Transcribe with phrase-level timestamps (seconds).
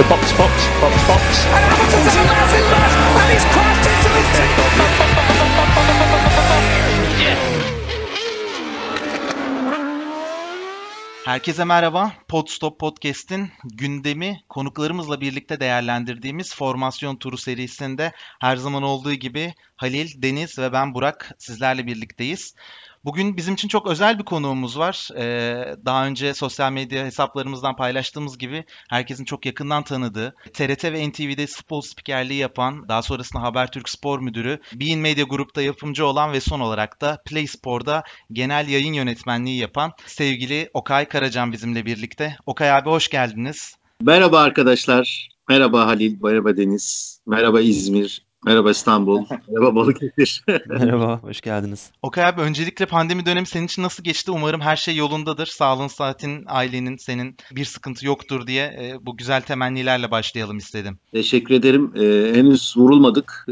[0.00, 1.22] So box, box, box, box.
[1.56, 4.28] And Hamilton's a massive mess, and he's crashed into his
[11.24, 12.12] Herkese merhaba.
[12.28, 20.58] Podstop Podcast'in gündemi konuklarımızla birlikte değerlendirdiğimiz formasyon turu serisinde her zaman olduğu gibi Halil, Deniz
[20.58, 22.54] ve ben Burak sizlerle birlikteyiz.
[23.04, 25.08] Bugün bizim için çok özel bir konuğumuz var.
[25.16, 31.46] Ee, daha önce sosyal medya hesaplarımızdan paylaştığımız gibi herkesin çok yakından tanıdığı, TRT ve NTV'de
[31.46, 36.60] futbol spikerliği yapan, daha sonrasında Habertürk Spor Müdürü, Bein Media Grup'ta yapımcı olan ve son
[36.60, 42.36] olarak da Play Spor'da genel yayın yönetmenliği yapan sevgili Okay Karacan bizimle birlikte.
[42.46, 43.74] Okay abi hoş geldiniz.
[44.02, 45.28] Merhaba arkadaşlar.
[45.48, 49.24] Merhaba Halil, merhaba Deniz, merhaba İzmir, Merhaba İstanbul.
[49.48, 50.44] Merhaba Balıkesir.
[50.66, 51.90] Merhaba, hoş geldiniz.
[52.02, 54.30] Okay abi öncelikle pandemi dönemi senin için nasıl geçti?
[54.30, 55.46] Umarım her şey yolundadır.
[55.46, 60.98] Sağlığın, saatin, ailenin, senin bir sıkıntı yoktur diye e, bu güzel temennilerle başlayalım istedim.
[61.12, 61.92] Teşekkür ederim.
[61.96, 63.46] Ee, henüz vurulmadık.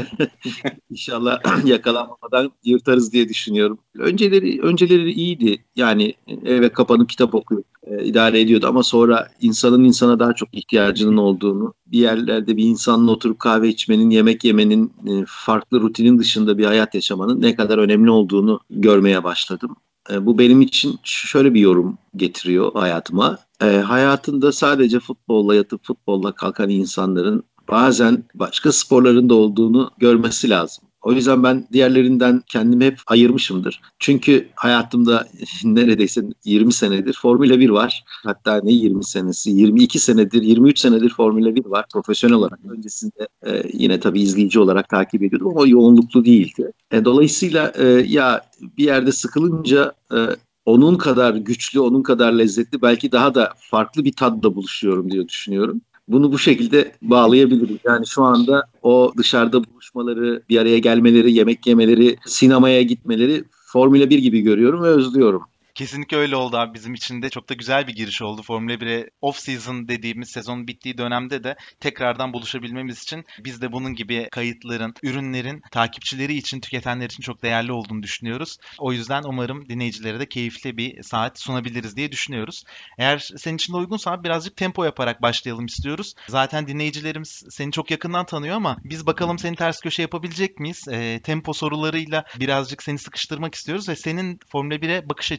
[0.90, 3.78] İnşallah yakalanmadan yırtarız diye düşünüyorum.
[3.98, 5.64] Önceleri önceleri iyiydi.
[5.76, 11.16] Yani eve kapanıp kitap okuyup e, idare ediyordu ama sonra insanın insana daha çok ihtiyacının
[11.16, 16.64] olduğunu, bir yerlerde bir insanla oturup kahve içmenin, yemek yemenin, e, farklı rutinin dışında bir
[16.64, 19.76] hayat yaşamanın ne kadar önemli olduğunu görmeye başladım.
[20.10, 23.38] E, bu benim için şöyle bir yorum getiriyor hayatıma.
[23.62, 30.84] E, hayatında sadece futbolla yatıp futbolla kalkan insanların bazen başka sporların da olduğunu görmesi lazım.
[31.06, 33.80] O yüzden ben diğerlerinden kendimi hep ayırmışımdır.
[33.98, 35.26] Çünkü hayatımda
[35.64, 38.04] neredeyse 20 senedir Formula 1 var.
[38.06, 42.58] Hatta ne 20 senesi, 22 senedir, 23 senedir Formula 1 var profesyonel olarak.
[42.68, 46.72] Öncesinde e, yine tabii izleyici olarak takip ediyordum ama yoğunluklu değildi.
[46.90, 48.40] E, dolayısıyla e, ya
[48.78, 50.18] bir yerde sıkılınca e,
[50.64, 55.80] onun kadar güçlü, onun kadar lezzetli, belki daha da farklı bir tadda buluşuyorum diye düşünüyorum
[56.08, 57.78] bunu bu şekilde bağlayabiliriz.
[57.84, 64.18] Yani şu anda o dışarıda buluşmaları, bir araya gelmeleri, yemek yemeleri, sinemaya gitmeleri Formula 1
[64.18, 65.42] gibi görüyorum ve özlüyorum.
[65.76, 68.42] Kesinlikle öyle oldu abi bizim için de çok da güzel bir giriş oldu.
[68.42, 73.94] Formula 1'e off season dediğimiz sezon bittiği dönemde de tekrardan buluşabilmemiz için biz de bunun
[73.94, 78.56] gibi kayıtların, ürünlerin takipçileri için, tüketenler için çok değerli olduğunu düşünüyoruz.
[78.78, 82.62] O yüzden umarım dinleyicilere de keyifli bir saat sunabiliriz diye düşünüyoruz.
[82.98, 86.14] Eğer senin için de uygunsa birazcık tempo yaparak başlayalım istiyoruz.
[86.28, 90.88] Zaten dinleyicilerimiz seni çok yakından tanıyor ama biz bakalım seni ters köşe yapabilecek miyiz?
[90.88, 95.32] E, tempo sorularıyla birazcık seni sıkıştırmak istiyoruz ve senin Formula 1'e bakış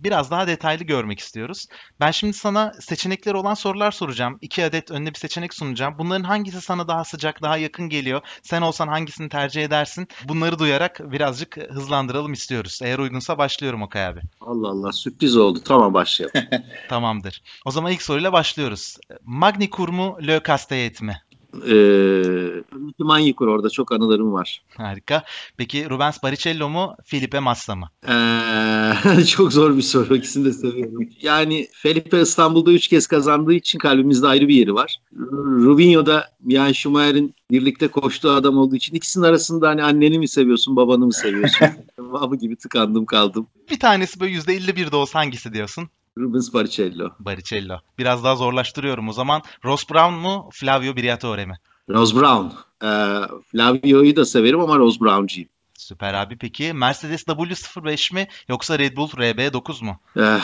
[0.00, 1.66] biraz daha detaylı görmek istiyoruz.
[2.00, 4.38] Ben şimdi sana seçenekleri olan sorular soracağım.
[4.40, 5.94] İki adet önüne bir seçenek sunacağım.
[5.98, 8.20] Bunların hangisi sana daha sıcak, daha yakın geliyor?
[8.42, 10.08] Sen olsan hangisini tercih edersin?
[10.24, 12.80] Bunları duyarak birazcık hızlandıralım istiyoruz.
[12.82, 14.20] Eğer uygunsa başlıyorum Okay abi.
[14.40, 15.58] Allah Allah sürpriz oldu.
[15.64, 16.42] Tamam başlayalım.
[16.88, 17.42] Tamamdır.
[17.64, 18.96] O zaman ilk soruyla başlıyoruz.
[19.24, 21.22] Magny mu, Le Castellet mi?
[21.68, 22.62] Ee,
[22.98, 24.62] Manyikur orada çok anılarım var.
[24.76, 25.24] Harika.
[25.56, 27.90] Peki Rubens Barrichello mu, Felipe Massa mı?
[28.08, 30.16] Ee, çok zor bir soru.
[30.16, 31.08] İkisini de seviyorum.
[31.22, 35.00] Yani Felipe İstanbul'da üç kez kazandığı için kalbimizde ayrı bir yeri var.
[35.40, 40.76] Rubinho da Mian Schumacher'in birlikte koştuğu adam olduğu için ikisinin arasında hani anneni mi seviyorsun,
[40.76, 41.68] babanı mı seviyorsun?
[41.98, 43.46] Babı gibi tıkandım kaldım.
[43.70, 45.88] Bir tanesi böyle %51 de olsa hangisi diyorsun?
[46.18, 47.10] Rubens Barrichello.
[47.18, 47.78] Barrichello.
[47.98, 49.42] Biraz daha zorlaştırıyorum o zaman.
[49.64, 51.54] Ross Brown mu, Flavio Briatore mi?
[51.90, 52.46] Rose Brown.
[52.82, 53.20] Ee,
[53.52, 55.48] Flavio'yu da severim ama Rose Brown'cıyım.
[55.78, 56.38] Süper abi.
[56.38, 60.00] Peki Mercedes W05 mi yoksa Red Bull RB9 mu?
[60.16, 60.38] Ee,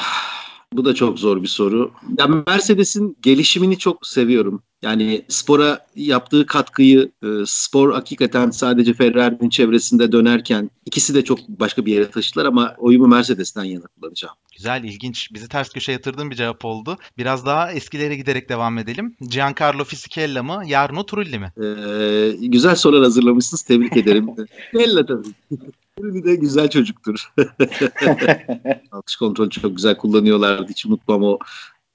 [0.72, 1.90] bu da çok zor bir soru.
[2.18, 4.62] Ya Mercedes'in gelişimini çok seviyorum.
[4.82, 11.86] Yani spora yaptığı katkıyı, e, spor hakikaten sadece Ferrari'nin çevresinde dönerken ikisi de çok başka
[11.86, 14.34] bir yere taşıdılar ama oyumu Mercedes'ten yana kullanacağım.
[14.56, 15.34] Güzel, ilginç.
[15.34, 16.98] Bizi ters köşe yatırdığın bir cevap oldu.
[17.18, 19.16] Biraz daha eskilere giderek devam edelim.
[19.30, 21.52] Giancarlo Fisichella mı, Jarno Trulli mi?
[21.62, 23.62] Ee, güzel sorular hazırlamışsınız.
[23.62, 24.30] Tebrik ederim.
[24.72, 25.28] Fisichella tabii.
[25.98, 27.33] Trulli de güzel çocuktur.
[28.92, 30.71] Alkış kontrolü çok güzel kullanıyorlardı.
[30.71, 31.39] Hiç unutmam o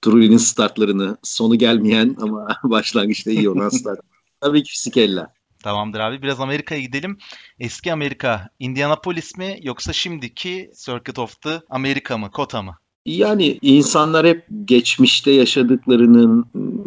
[0.01, 1.17] Trulli'nin startlarını.
[1.23, 3.99] Sonu gelmeyen ama başlangıçta iyi olan start.
[4.41, 5.33] Tabii ki Fisichella.
[5.63, 6.21] Tamamdır abi.
[6.21, 7.17] Biraz Amerika'ya gidelim.
[7.59, 12.77] Eski Amerika, Indianapolis mi yoksa şimdiki Circuit of the America mı, Kota mı?
[13.05, 16.45] Yani insanlar hep geçmişte yaşadıklarının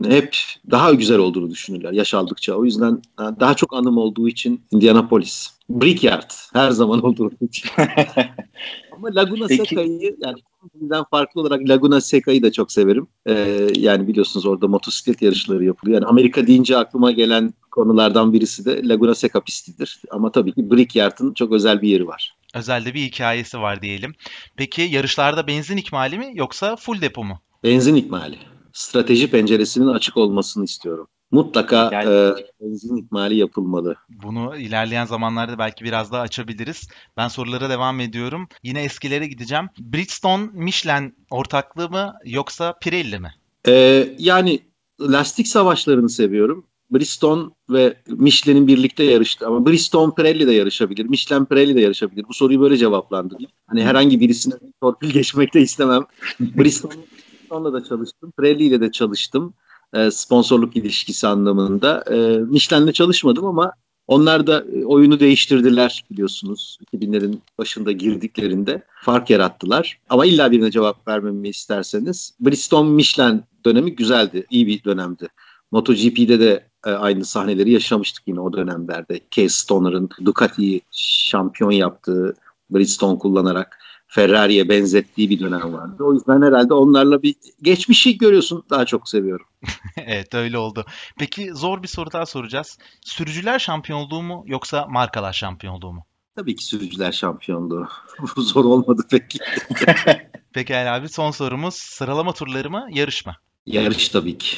[0.08, 0.36] hep
[0.70, 2.54] daha güzel olduğunu düşünürler yaş aldıkça.
[2.54, 5.55] O yüzden daha çok anım olduğu için Indianapolis.
[5.70, 7.70] Brickyard her zaman olduğu için.
[8.92, 10.36] Ama Laguna Seca'yı yani
[10.74, 13.06] bizden farklı olarak Laguna Seca'yı da çok severim.
[13.26, 15.94] Ee, yani biliyorsunuz orada motosiklet yarışları yapılıyor.
[16.00, 20.02] Yani Amerika deyince aklıma gelen konulardan birisi de Laguna Seca pistidir.
[20.10, 22.36] Ama tabii ki Brickyard'ın çok özel bir yeri var.
[22.54, 24.14] Özelde bir hikayesi var diyelim.
[24.56, 27.40] Peki yarışlarda benzin ikmali mi yoksa full depo mu?
[27.64, 28.38] Benzin ikmali.
[28.72, 31.08] strateji penceresinin açık olmasını istiyorum.
[31.31, 33.96] Mutlaka Yani- e, benzin ikmali yapılmalı.
[34.08, 36.88] Bunu ilerleyen zamanlarda belki biraz daha açabiliriz.
[37.17, 38.49] Ben sorulara devam ediyorum.
[38.62, 39.69] Yine eskilere gideceğim.
[39.78, 43.34] Bridgestone Michelin ortaklığı mı yoksa Pirelli mi?
[43.69, 44.61] Ee, yani
[45.00, 46.67] lastik savaşlarını seviyorum.
[46.90, 51.05] Bridgestone ve Michelin'in birlikte yarıştı ama Bridgestone Pirelli de yarışabilir.
[51.05, 52.25] Michelin Pirelli de yarışabilir.
[52.28, 53.50] Bu soruyu böyle cevaplandırayım.
[53.67, 56.02] Hani herhangi birisine torpil geçmek de istemem.
[56.40, 58.32] Bridgestone, Bridgestone'la da çalıştım.
[58.38, 59.55] Pirelli ile de çalıştım.
[59.96, 62.04] Ee, sponsorluk ilişkisi anlamında.
[62.10, 63.72] Ee, Michelin'le çalışmadım ama
[64.06, 66.78] onlar da e, oyunu değiştirdiler biliyorsunuz.
[66.93, 69.98] 2000'lerin başında girdiklerinde fark yarattılar.
[70.08, 74.46] Ama illa birine cevap vermemi isterseniz Bridgestone Michelin dönemi güzeldi.
[74.50, 75.28] iyi bir dönemdi.
[75.72, 79.20] MotoGP'de de e, aynı sahneleri yaşamıştık yine o dönemlerde.
[79.31, 82.34] Case Stoner'ın Ducati'yi şampiyon yaptığı
[82.70, 86.04] Bridgestone kullanarak Ferrari'ye benzettiği bir dönem vardı.
[86.04, 89.46] O yüzden herhalde onlarla bir geçmişi görüyorsun daha çok seviyorum.
[89.96, 90.84] evet öyle oldu.
[91.18, 92.78] Peki zor bir soru daha soracağız.
[93.00, 96.06] Sürücüler şampiyonluğu mu yoksa markalar şampiyonluğu mu?
[96.36, 97.88] Tabii ki sürücüler şampiyonluğu.
[98.36, 99.38] Bu zor olmadı peki.
[100.52, 103.32] Peki Ali abi son sorumuz sıralama turları mı yarış mı?
[103.66, 104.56] Yarış tabii ki.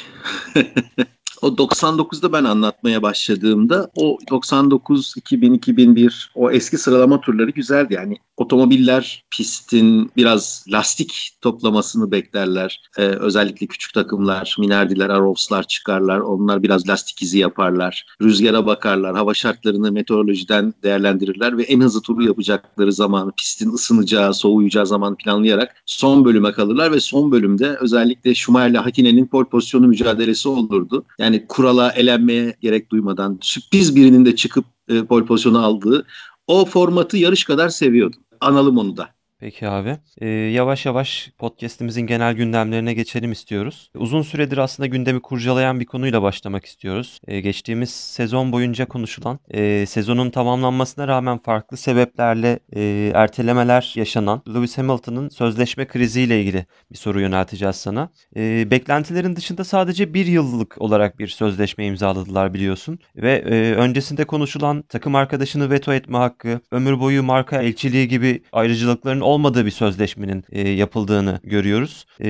[1.41, 7.93] o 99'da ben anlatmaya başladığımda o 99, 2000, 2001 o eski sıralama turları güzeldi.
[7.93, 12.81] Yani otomobiller pistin biraz lastik toplamasını beklerler.
[12.97, 16.19] Ee, özellikle küçük takımlar, Minardiler, Arrows'lar çıkarlar.
[16.19, 18.05] Onlar biraz lastik izi yaparlar.
[18.21, 19.15] Rüzgara bakarlar.
[19.15, 25.75] Hava şartlarını meteorolojiden değerlendirirler ve en hızlı turu yapacakları zamanı, pistin ısınacağı, soğuyacağı zaman planlayarak
[25.85, 31.05] son bölüme kalırlar ve son bölümde özellikle Schumacher'le Hakinen'in pol pozisyonu mücadelesi olurdu.
[31.19, 36.05] Yani kurala elenmeye gerek duymadan sürpriz birinin de çıkıp e, pol pozisyonu aldığı
[36.47, 38.21] o formatı yarış kadar seviyordum.
[38.41, 39.18] Analım onu da.
[39.39, 39.97] Peki abi.
[40.21, 43.91] Ee, yavaş yavaş podcast'imizin genel gündemlerine geçelim istiyoruz.
[43.95, 47.19] Uzun süredir aslında gündemi kurcalayan bir konuyla başlamak istiyoruz.
[47.27, 54.77] Ee, geçtiğimiz sezon boyunca konuşulan, e, sezonun tamamlanmasına rağmen farklı sebeplerle e, ertelemeler yaşanan Lewis
[54.77, 58.09] Hamilton'ın sözleşme kriziyle ilgili bir soru yönelteceğiz sana.
[58.35, 62.99] E, beklentilerin dışında sadece bir yıllık olarak bir sözleşme imzaladılar biliyorsun.
[63.15, 69.28] Ve e, öncesinde konuşulan takım arkadaşını veto etme hakkı, ömür boyu marka elçiliği gibi ayrıcalıkların
[69.29, 72.05] olmadığı bir sözleşmenin e, yapıldığını görüyoruz.
[72.23, 72.29] E,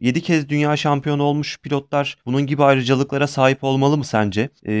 [0.00, 4.48] 7 kez dünya şampiyonu olmuş pilotlar bunun gibi ayrıcalıklara sahip olmalı mı sence?
[4.66, 4.72] E,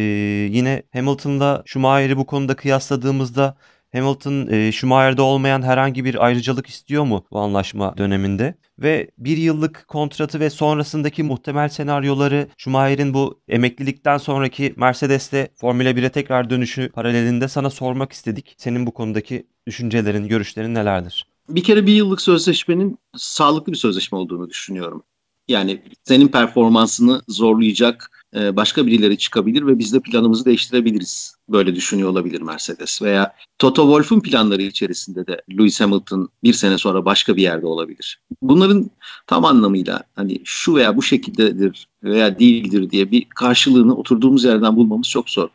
[0.52, 3.56] yine Hamilton'la Schumacher'i bu konuda kıyasladığımızda
[3.92, 8.54] Hamilton e, Schumacher'de olmayan herhangi bir ayrıcalık istiyor mu bu anlaşma döneminde?
[8.78, 16.08] Ve bir yıllık kontratı ve sonrasındaki muhtemel senaryoları Schumacher'in bu emeklilikten sonraki Mercedes'te Formula 1'e
[16.08, 18.54] tekrar dönüşü paralelinde sana sormak istedik.
[18.58, 21.31] Senin bu konudaki düşüncelerin, görüşlerin nelerdir?
[21.52, 25.02] Bir kere bir yıllık sözleşmenin sağlıklı bir sözleşme olduğunu düşünüyorum.
[25.48, 31.34] Yani senin performansını zorlayacak e, başka birileri çıkabilir ve biz de planımızı değiştirebiliriz.
[31.48, 37.04] Böyle düşünüyor olabilir Mercedes veya Toto Wolff'un planları içerisinde de Lewis Hamilton bir sene sonra
[37.04, 38.20] başka bir yerde olabilir.
[38.42, 38.90] Bunların
[39.26, 45.08] tam anlamıyla hani şu veya bu şekildedir veya değildir diye bir karşılığını oturduğumuz yerden bulmamız
[45.08, 45.48] çok zor.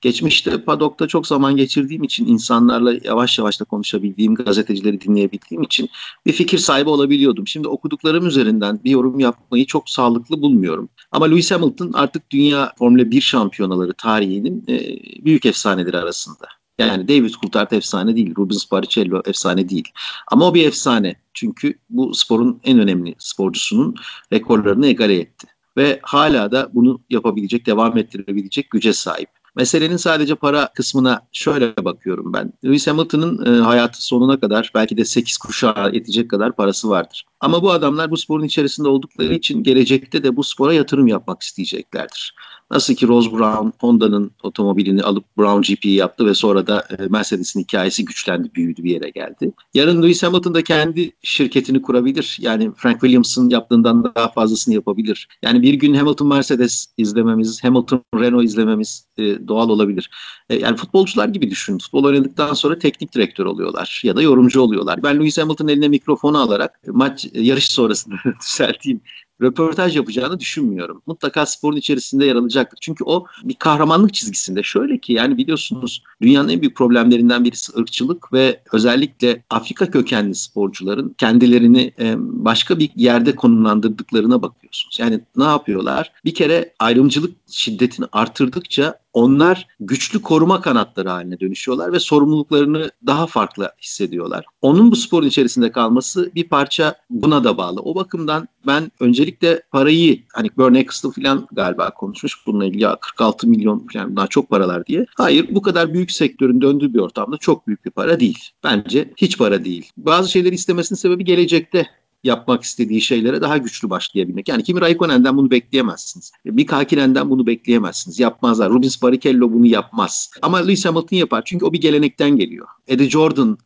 [0.00, 5.88] Geçmişte padokta çok zaman geçirdiğim için insanlarla yavaş yavaş da konuşabildiğim, gazetecileri dinleyebildiğim için
[6.26, 7.46] bir fikir sahibi olabiliyordum.
[7.46, 10.88] Şimdi okuduklarım üzerinden bir yorum yapmayı çok sağlıklı bulmuyorum.
[11.12, 14.78] Ama Lewis Hamilton artık dünya Formula 1 şampiyonaları tarihinin e,
[15.24, 16.46] büyük efsaneleri arasında.
[16.78, 19.88] Yani David Coulthard efsane değil, Rubens Barrichello efsane değil.
[20.32, 21.16] Ama o bir efsane.
[21.34, 23.94] Çünkü bu sporun en önemli sporcusunun
[24.32, 25.46] rekorlarını egale etti.
[25.76, 29.37] Ve hala da bunu yapabilecek, devam ettirebilecek güce sahip.
[29.58, 32.52] Meselenin sadece para kısmına şöyle bakıyorum ben.
[32.64, 37.26] Lewis Hamilton'ın e, hayatı sonuna kadar belki de 8 kuşağa yetecek kadar parası vardır.
[37.40, 42.34] Ama bu adamlar bu sporun içerisinde oldukları için gelecekte de bu spora yatırım yapmak isteyeceklerdir.
[42.70, 47.60] Nasıl ki Rose Brown Honda'nın otomobilini alıp Brown GP yaptı ve sonra da e, Mercedes'in
[47.60, 49.52] hikayesi güçlendi, büyüdü bir yere geldi.
[49.74, 52.38] Yarın Lewis Hamilton da kendi şirketini kurabilir.
[52.40, 55.28] Yani Frank Williams'ın yaptığından daha fazlasını yapabilir.
[55.42, 60.10] Yani bir gün Hamilton Mercedes izlememiz, Hamilton Renault izlememiz e, doğal olabilir.
[60.50, 61.78] E, yani futbolcular gibi düşün.
[61.78, 65.02] Futbol oynadıktan sonra teknik direktör oluyorlar ya da yorumcu oluyorlar.
[65.02, 69.00] Ben Lewis Hamilton'ın eline mikrofonu alarak maç yarış sonrasında düzelteyim
[69.42, 71.02] röportaj yapacağını düşünmüyorum.
[71.06, 72.78] Mutlaka sporun içerisinde yer alacaktır.
[72.80, 74.62] Çünkü o bir kahramanlık çizgisinde.
[74.62, 81.14] Şöyle ki yani biliyorsunuz dünyanın en büyük problemlerinden birisi ırkçılık ve özellikle Afrika kökenli sporcuların
[81.18, 84.98] kendilerini başka bir yerde konumlandırdıklarına bakıyorsunuz.
[85.00, 86.12] Yani ne yapıyorlar?
[86.24, 93.72] Bir kere ayrımcılık şiddetini artırdıkça onlar güçlü koruma kanatları haline dönüşüyorlar ve sorumluluklarını daha farklı
[93.82, 94.44] hissediyorlar.
[94.62, 97.80] Onun bu sporun içerisinde kalması bir parça buna da bağlı.
[97.80, 103.46] O bakımdan ben öncelikle parayı hani Bernie Eccleston falan galiba konuşmuş bununla ilgili ya 46
[103.48, 105.06] milyon falan daha çok paralar diye.
[105.16, 108.38] Hayır bu kadar büyük sektörün döndüğü bir ortamda çok büyük bir para değil.
[108.64, 109.90] Bence hiç para değil.
[109.96, 111.86] Bazı şeyleri istemesinin sebebi gelecekte
[112.24, 114.48] yapmak istediği şeylere daha güçlü başlayabilmek.
[114.48, 116.32] Yani Kimi Raikkonen'den bunu bekleyemezsiniz.
[116.44, 118.20] Mika Hakinen'den bunu bekleyemezsiniz.
[118.20, 118.70] Yapmazlar.
[118.70, 120.30] Rubens Barrichello bunu yapmaz.
[120.42, 121.42] Ama Lewis Hamilton yapar.
[121.44, 122.66] Çünkü o bir gelenekten geliyor.
[122.86, 123.58] Eddie Jordan,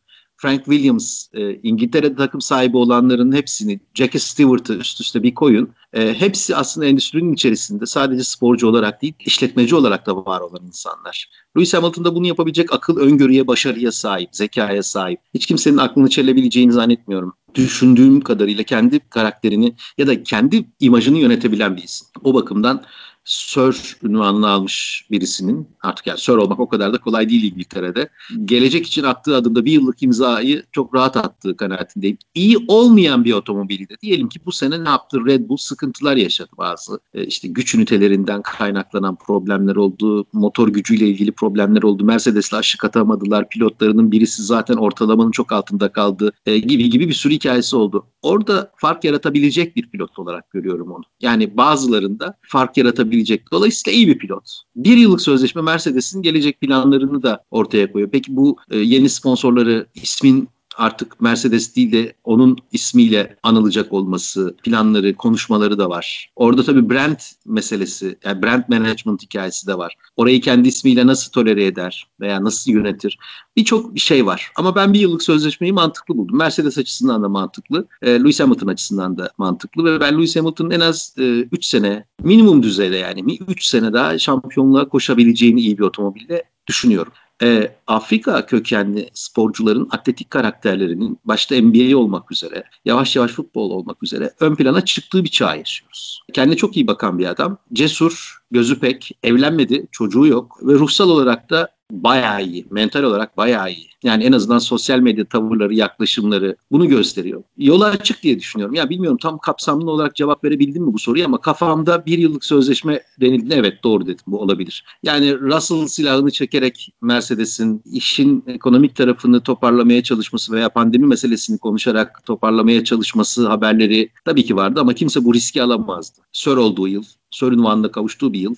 [0.43, 5.69] Frank Williams, e, İngiltere'de takım sahibi olanların hepsini, Jackie Stewart'ı üst üste bir koyun.
[5.93, 11.29] E, hepsi aslında endüstrinin içerisinde sadece sporcu olarak değil, işletmeci olarak da var olan insanlar.
[11.57, 15.19] Lewis Hamilton da bunu yapabilecek akıl, öngörüye, başarıya sahip, zekaya sahip.
[15.33, 17.33] Hiç kimsenin aklını çelebileceğini zannetmiyorum.
[17.55, 22.07] Düşündüğüm kadarıyla kendi karakterini ya da kendi imajını yönetebilen bir isim.
[22.23, 22.83] O bakımdan
[23.25, 28.09] Sir ünvanını almış birisinin artık yani Sir olmak o kadar da kolay değil İngiltere'de.
[28.45, 32.17] Gelecek için attığı adımda bir yıllık imzayı çok rahat attığı kanaatindeyim.
[32.35, 36.99] İyi olmayan bir otomobilde diyelim ki bu sene ne yaptı Red Bull sıkıntılar yaşadı bazı.
[37.13, 40.25] E, işte güç ünitelerinden kaynaklanan problemler oldu.
[40.33, 42.03] Motor gücüyle ilgili problemler oldu.
[42.03, 43.49] Mercedes'le aşık atamadılar.
[43.49, 48.05] Pilotlarının birisi zaten ortalamanın çok altında kaldı e, gibi gibi bir sürü hikayesi oldu.
[48.21, 51.03] Orada fark yaratabilecek bir pilot olarak görüyorum onu.
[51.21, 53.51] Yani bazılarında fark yaratabilecek yapabilecek.
[53.51, 54.61] Dolayısıyla iyi bir pilot.
[54.75, 58.11] Bir yıllık sözleşme Mercedes'in gelecek planlarını da ortaya koyuyor.
[58.11, 65.15] Peki bu e, yeni sponsorları ismin artık Mercedes değil de onun ismiyle anılacak olması, planları,
[65.15, 66.31] konuşmaları da var.
[66.35, 69.95] Orada tabii brand meselesi, yani brand management hikayesi de var.
[70.17, 73.17] Orayı kendi ismiyle nasıl tolere eder veya nasıl yönetir?
[73.55, 74.51] Birçok bir şey var.
[74.55, 76.37] Ama ben bir yıllık sözleşmeyi mantıklı buldum.
[76.37, 80.79] Mercedes açısından da mantıklı, e, Lewis Hamilton açısından da mantıklı ve ben Lewis Hamilton'ın en
[80.79, 86.43] az 3 e, sene minimum düzeyde yani 3 sene daha şampiyonluğa koşabileceğini iyi bir otomobille
[86.67, 94.03] düşünüyorum e, Afrika kökenli sporcuların atletik karakterlerinin başta NBA olmak üzere, yavaş yavaş futbol olmak
[94.03, 96.21] üzere ön plana çıktığı bir çağ yaşıyoruz.
[96.33, 101.49] Kendine çok iyi bakan bir adam, cesur, gözü pek, evlenmedi, çocuğu yok ve ruhsal olarak
[101.49, 102.65] da bayağı iyi.
[102.71, 103.87] Mental olarak bayağı iyi.
[104.03, 107.43] Yani en azından sosyal medya tavırları, yaklaşımları bunu gösteriyor.
[107.57, 108.75] Yola açık diye düşünüyorum.
[108.75, 113.01] Ya bilmiyorum tam kapsamlı olarak cevap verebildim mi bu soruya ama kafamda bir yıllık sözleşme
[113.21, 113.53] denildi.
[113.57, 114.85] Evet doğru dedim bu olabilir.
[115.03, 122.83] Yani Russell silahını çekerek Mercedes'in işin ekonomik tarafını toparlamaya çalışması veya pandemi meselesini konuşarak toparlamaya
[122.83, 126.21] çalışması haberleri tabii ki vardı ama kimse bu riski alamazdı.
[126.31, 128.55] Sör olduğu yıl, Sör ünvanına kavuştuğu bir yıl.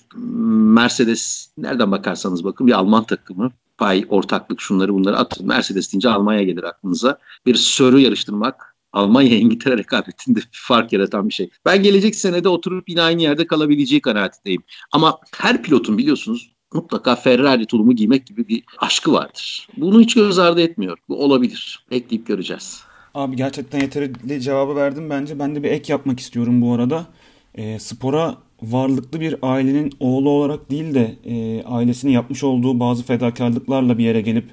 [0.74, 5.46] Mercedes nereden bakarsanız bakın bir Alman takımı pay, ortaklık şunları bunları atın.
[5.46, 7.18] Mercedes deyince Almanya gelir aklınıza.
[7.46, 11.50] Bir sörü yarıştırmak Almanya İngiltere rekabetinde bir fark yaratan bir şey.
[11.64, 14.62] Ben gelecek senede oturup yine aynı yerde kalabileceği kanaatindeyim.
[14.92, 19.68] Ama her pilotun biliyorsunuz mutlaka Ferrari tulumu giymek gibi bir aşkı vardır.
[19.76, 20.98] Bunu hiç göz ardı etmiyor.
[21.08, 21.86] Bu olabilir.
[21.90, 22.80] Bekleyip göreceğiz.
[23.14, 25.38] Abi gerçekten yeterli cevabı verdim bence.
[25.38, 27.06] Ben de bir ek yapmak istiyorum bu arada.
[27.54, 33.98] E, spora varlıklı bir ailenin oğlu olarak değil de e, ailesinin yapmış olduğu bazı fedakarlıklarla
[33.98, 34.44] bir yere gelip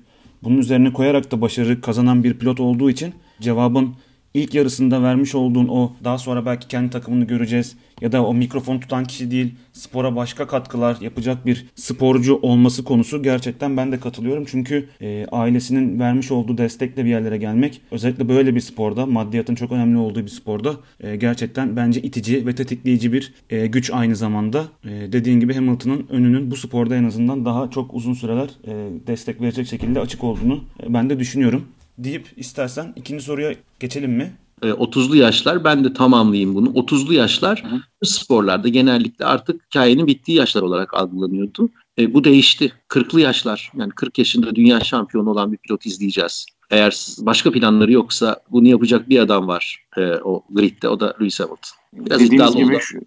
[0.43, 3.95] bunun üzerine koyarak da başarı kazanan bir pilot olduğu için cevabın
[4.33, 8.79] ilk yarısında vermiş olduğun o daha sonra belki kendi takımını göreceğiz ya da o mikrofon
[8.79, 14.45] tutan kişi değil spora başka katkılar yapacak bir sporcu olması konusu gerçekten ben de katılıyorum.
[14.47, 19.71] Çünkü e, ailesinin vermiş olduğu destekle bir yerlere gelmek özellikle böyle bir sporda maddiyatın çok
[19.71, 24.65] önemli olduğu bir sporda e, gerçekten bence itici ve tetikleyici bir e, güç aynı zamanda.
[24.85, 29.41] E, dediğin gibi Hamilton'ın önünün bu sporda en azından daha çok uzun süreler e, destek
[29.41, 31.65] verecek şekilde açık olduğunu e, ben de düşünüyorum
[31.97, 34.33] deyip istersen ikinci soruya geçelim mi?
[34.61, 36.69] 30'lu e, yaşlar ben de tamamlayayım bunu.
[36.69, 38.05] 30'lu yaşlar Hı.
[38.07, 41.69] sporlarda genellikle artık hikayenin bittiği yaşlar olarak algılanıyordu.
[41.99, 42.73] E, bu değişti.
[42.89, 46.45] 40'lı yaşlar yani 40 yaşında dünya şampiyonu olan bir pilot izleyeceğiz.
[46.71, 51.39] Eğer başka planları yoksa bunu yapacak bir adam var e, o gridde o da Lewis
[51.39, 51.77] Hamilton.
[51.93, 52.99] Biraz Dediğiniz gibi şu,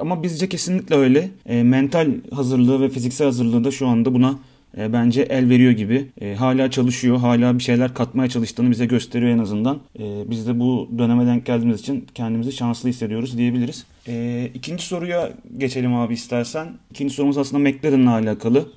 [0.00, 1.30] ama bizce kesinlikle öyle.
[1.46, 4.34] E, mental hazırlığı ve fiziksel hazırlığı da şu anda buna
[4.76, 6.06] e, bence el veriyor gibi.
[6.20, 9.78] E, hala çalışıyor, hala bir şeyler katmaya çalıştığını bize gösteriyor en azından.
[9.98, 13.86] E, biz de bu döneme denk geldiğimiz için kendimizi şanslı hissediyoruz diyebiliriz.
[14.08, 16.68] E, ikinci soruya geçelim abi istersen.
[16.90, 18.68] İkinci sorumuz aslında McLaren'la alakalı.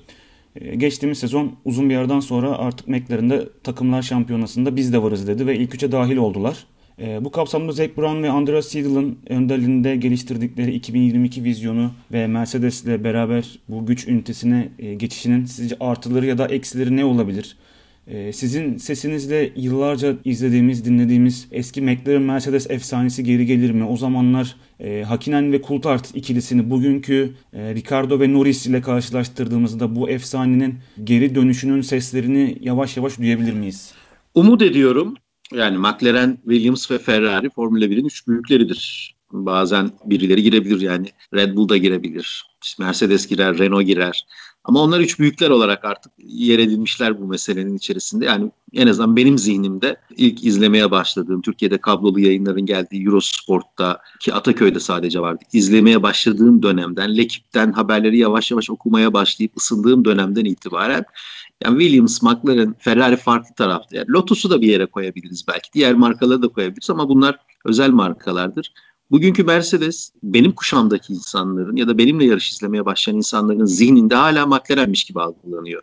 [0.56, 5.46] E, geçtiğimiz sezon uzun bir yerden sonra artık McLaren'de takımlar şampiyonasında biz de varız dedi
[5.46, 6.66] ve ilk üçe dahil oldular.
[6.98, 13.04] E, bu kapsamda Zac Brown ve Andreas Siedel'ın önderliğinde geliştirdikleri 2022 vizyonu ve Mercedes ile
[13.04, 17.56] beraber bu güç ünitesine e, geçişinin sizce artıları ya da eksileri ne olabilir?
[18.06, 23.84] Ee, sizin sesinizle yıllarca izlediğimiz, dinlediğimiz eski McLaren Mercedes efsanesi geri gelir mi?
[23.84, 30.10] O zamanlar e, Hakinen ve Coulthard ikilisini bugünkü e, Ricardo ve Norris ile karşılaştırdığımızda bu
[30.10, 33.92] efsanenin geri dönüşünün seslerini yavaş yavaş duyabilir miyiz?
[34.34, 35.14] Umut ediyorum.
[35.54, 39.14] Yani McLaren, Williams ve Ferrari Formula 1'in üç büyükleridir.
[39.32, 42.44] Bazen birileri girebilir yani Red Bull da girebilir.
[42.78, 44.26] Mercedes girer, Renault girer.
[44.64, 48.24] Ama onlar üç büyükler olarak artık yer edilmişler bu meselenin içerisinde.
[48.24, 54.80] Yani en azından benim zihnimde ilk izlemeye başladığım, Türkiye'de kablolu yayınların geldiği Eurosport'ta ki Ataköy'de
[54.80, 55.44] sadece vardı.
[55.52, 61.04] İzlemeye başladığım dönemden, Lekip'ten haberleri yavaş yavaş okumaya başlayıp ısındığım dönemden itibaren
[61.64, 63.96] yani Williams, McLaren, Ferrari farklı tarafta.
[63.96, 65.72] Yani Lotus'u da bir yere koyabiliriz belki.
[65.74, 68.72] Diğer markaları da koyabiliriz ama bunlar özel markalardır.
[69.10, 75.04] Bugünkü Mercedes benim kuşamdaki insanların ya da benimle yarış izlemeye başlayan insanların zihninde hala McLaren'miş
[75.04, 75.82] gibi algılanıyor.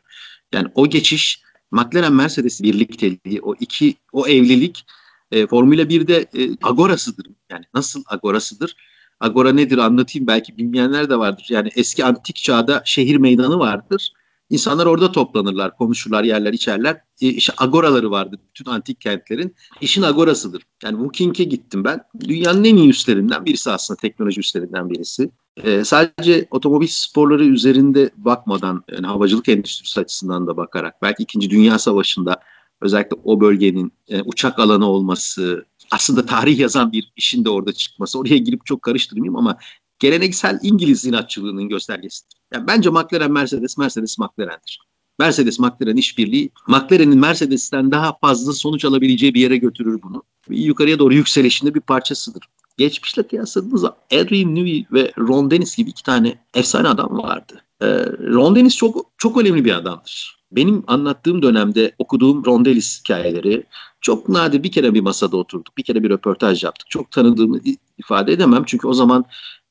[0.53, 4.85] Yani o geçiş McLaren Mercedes birlikteliği, o iki o evlilik
[5.31, 7.27] e, Formula 1'de e, agorasıdır.
[7.49, 8.75] Yani nasıl agorasıdır?
[9.19, 11.47] Agora nedir anlatayım belki bilmeyenler de vardır.
[11.49, 14.13] Yani eski antik çağda şehir meydanı vardır.
[14.49, 17.01] İnsanlar orada toplanırlar, konuşurlar, yerler, içerler.
[17.21, 19.55] E, agoraları vardı bütün antik kentlerin.
[19.81, 20.63] İşin agorasıdır.
[20.83, 22.01] Yani Wooking'e gittim ben.
[22.19, 25.29] Dünyanın en iyi üstlerinden birisi aslında, teknoloji üstlerinden birisi.
[25.63, 31.49] E, sadece otomobil sporları üzerinde bakmadan, yani havacılık endüstrisi açısından da bakarak, belki 2.
[31.49, 32.39] Dünya Savaşı'nda
[32.81, 38.19] özellikle o bölgenin e, uçak alanı olması, aslında tarih yazan bir işin de orada çıkması.
[38.19, 39.57] Oraya girip çok karıştırmayayım ama
[39.99, 42.37] geleneksel İngiliz inatçılığının göstergesidir.
[42.53, 44.79] Yani bence McLaren Mercedes, Mercedes McLaren'dir.
[45.19, 50.23] Mercedes McLaren işbirliği McLaren'in Mercedes'ten daha fazla sonuç alabileceği bir yere götürür bunu.
[50.49, 52.43] Yukarıya doğru yükselişinde bir parçasıdır.
[52.77, 57.61] Geçmişle kıyasladığınızda Adrian Newey ve Ron Dennis gibi iki tane efsane adam vardı.
[57.81, 57.87] Ee,
[58.19, 60.38] Ron Dennis çok çok önemli bir adamdır.
[60.51, 63.63] Benim anlattığım dönemde okuduğum Ron Dennis hikayeleri
[64.01, 66.89] çok nadir bir kere bir masada oturduk, bir kere bir röportaj yaptık.
[66.89, 67.59] Çok tanıdığımı
[67.97, 69.25] ifade edemem çünkü o zaman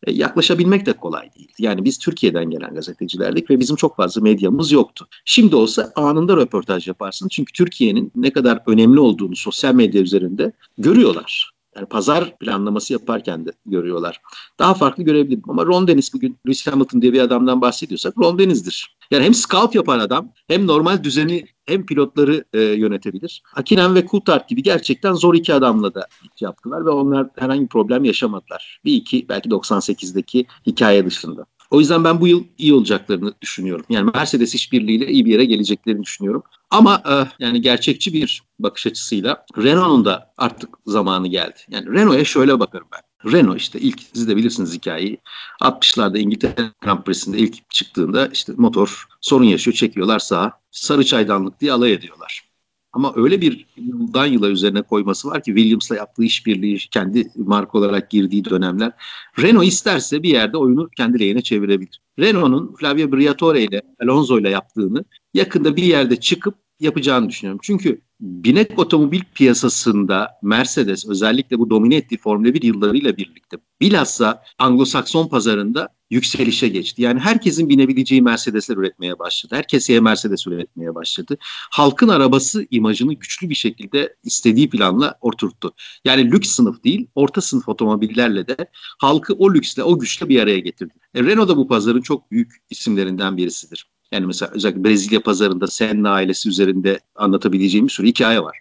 [0.07, 1.53] e, yaklaşabilmek de kolay değil.
[1.59, 5.09] Yani biz Türkiye'den gelen gazetecilerdik ve bizim çok fazla medyamız yoktu.
[5.25, 7.29] Şimdi olsa anında röportaj yaparsın.
[7.29, 11.58] Çünkü Türkiye'nin ne kadar önemli olduğunu sosyal medya üzerinde görüyorlar.
[11.79, 14.21] Yani pazar planlaması yaparken de görüyorlar.
[14.59, 18.97] Daha farklı görebilirim ama Ron Dennis bugün Lewis Hamilton diye bir adamdan bahsediyorsak Ron Dennis'dir.
[19.11, 23.43] Yani hem scout yapan adam hem normal düzeni hem pilotları e, yönetebilir.
[23.55, 26.07] Akinen ve Coulthard gibi gerçekten zor iki adamla da
[26.41, 28.81] yaptılar ve onlar herhangi bir problem yaşamadılar.
[28.85, 31.47] Bir iki belki 98'deki hikaye dışında.
[31.71, 33.85] O yüzden ben bu yıl iyi olacaklarını düşünüyorum.
[33.89, 36.43] Yani Mercedes işbirliğiyle iyi bir yere geleceklerini düşünüyorum.
[36.71, 41.59] Ama e, yani gerçekçi bir bakış açısıyla Renault'un da artık zamanı geldi.
[41.71, 43.33] Yani Renault'a şöyle bakarım ben.
[43.33, 45.19] Renault işte ilk siz de bilirsiniz hikayeyi.
[45.61, 50.53] 60'larda İngiltere Grand Prix'sinde ilk çıktığında işte motor sorun yaşıyor çekiyorlar sağa.
[50.71, 52.48] Sarı çaydanlık diye alay ediyorlar.
[52.93, 58.11] Ama öyle bir yıldan yıla üzerine koyması var ki Williams'la yaptığı işbirliği kendi marka olarak
[58.11, 58.93] girdiği dönemler.
[59.39, 62.01] Renault isterse bir yerde oyunu kendi lehine çevirebilir.
[62.19, 67.61] Renault'un Flavio Briatore ile Alonso ile yaptığını yakında bir yerde çıkıp yapacağını düşünüyorum.
[67.63, 75.29] Çünkü binek otomobil piyasasında Mercedes özellikle bu domine ettiği Formula 1 yıllarıyla birlikte bilhassa Anglo-Sakson
[75.29, 77.03] pazarında yükselişe geçti.
[77.03, 79.55] Yani herkesin binebileceği Mercedesler üretmeye başladı.
[79.57, 81.39] Herkes Mercedes üretmeye başladı.
[81.71, 85.75] Halkın arabası imajını güçlü bir şekilde istediği planla oturttu.
[86.05, 88.57] Yani lüks sınıf değil, orta sınıf otomobillerle de
[88.99, 90.95] halkı o lüksle, o güçle bir araya getirdi.
[91.15, 93.87] E, Renault da bu pazarın çok büyük isimlerinden birisidir.
[94.13, 98.59] Yani mesela özellikle Brezilya pazarında Senna ailesi üzerinde anlatabileceğim bir sürü hikaye var.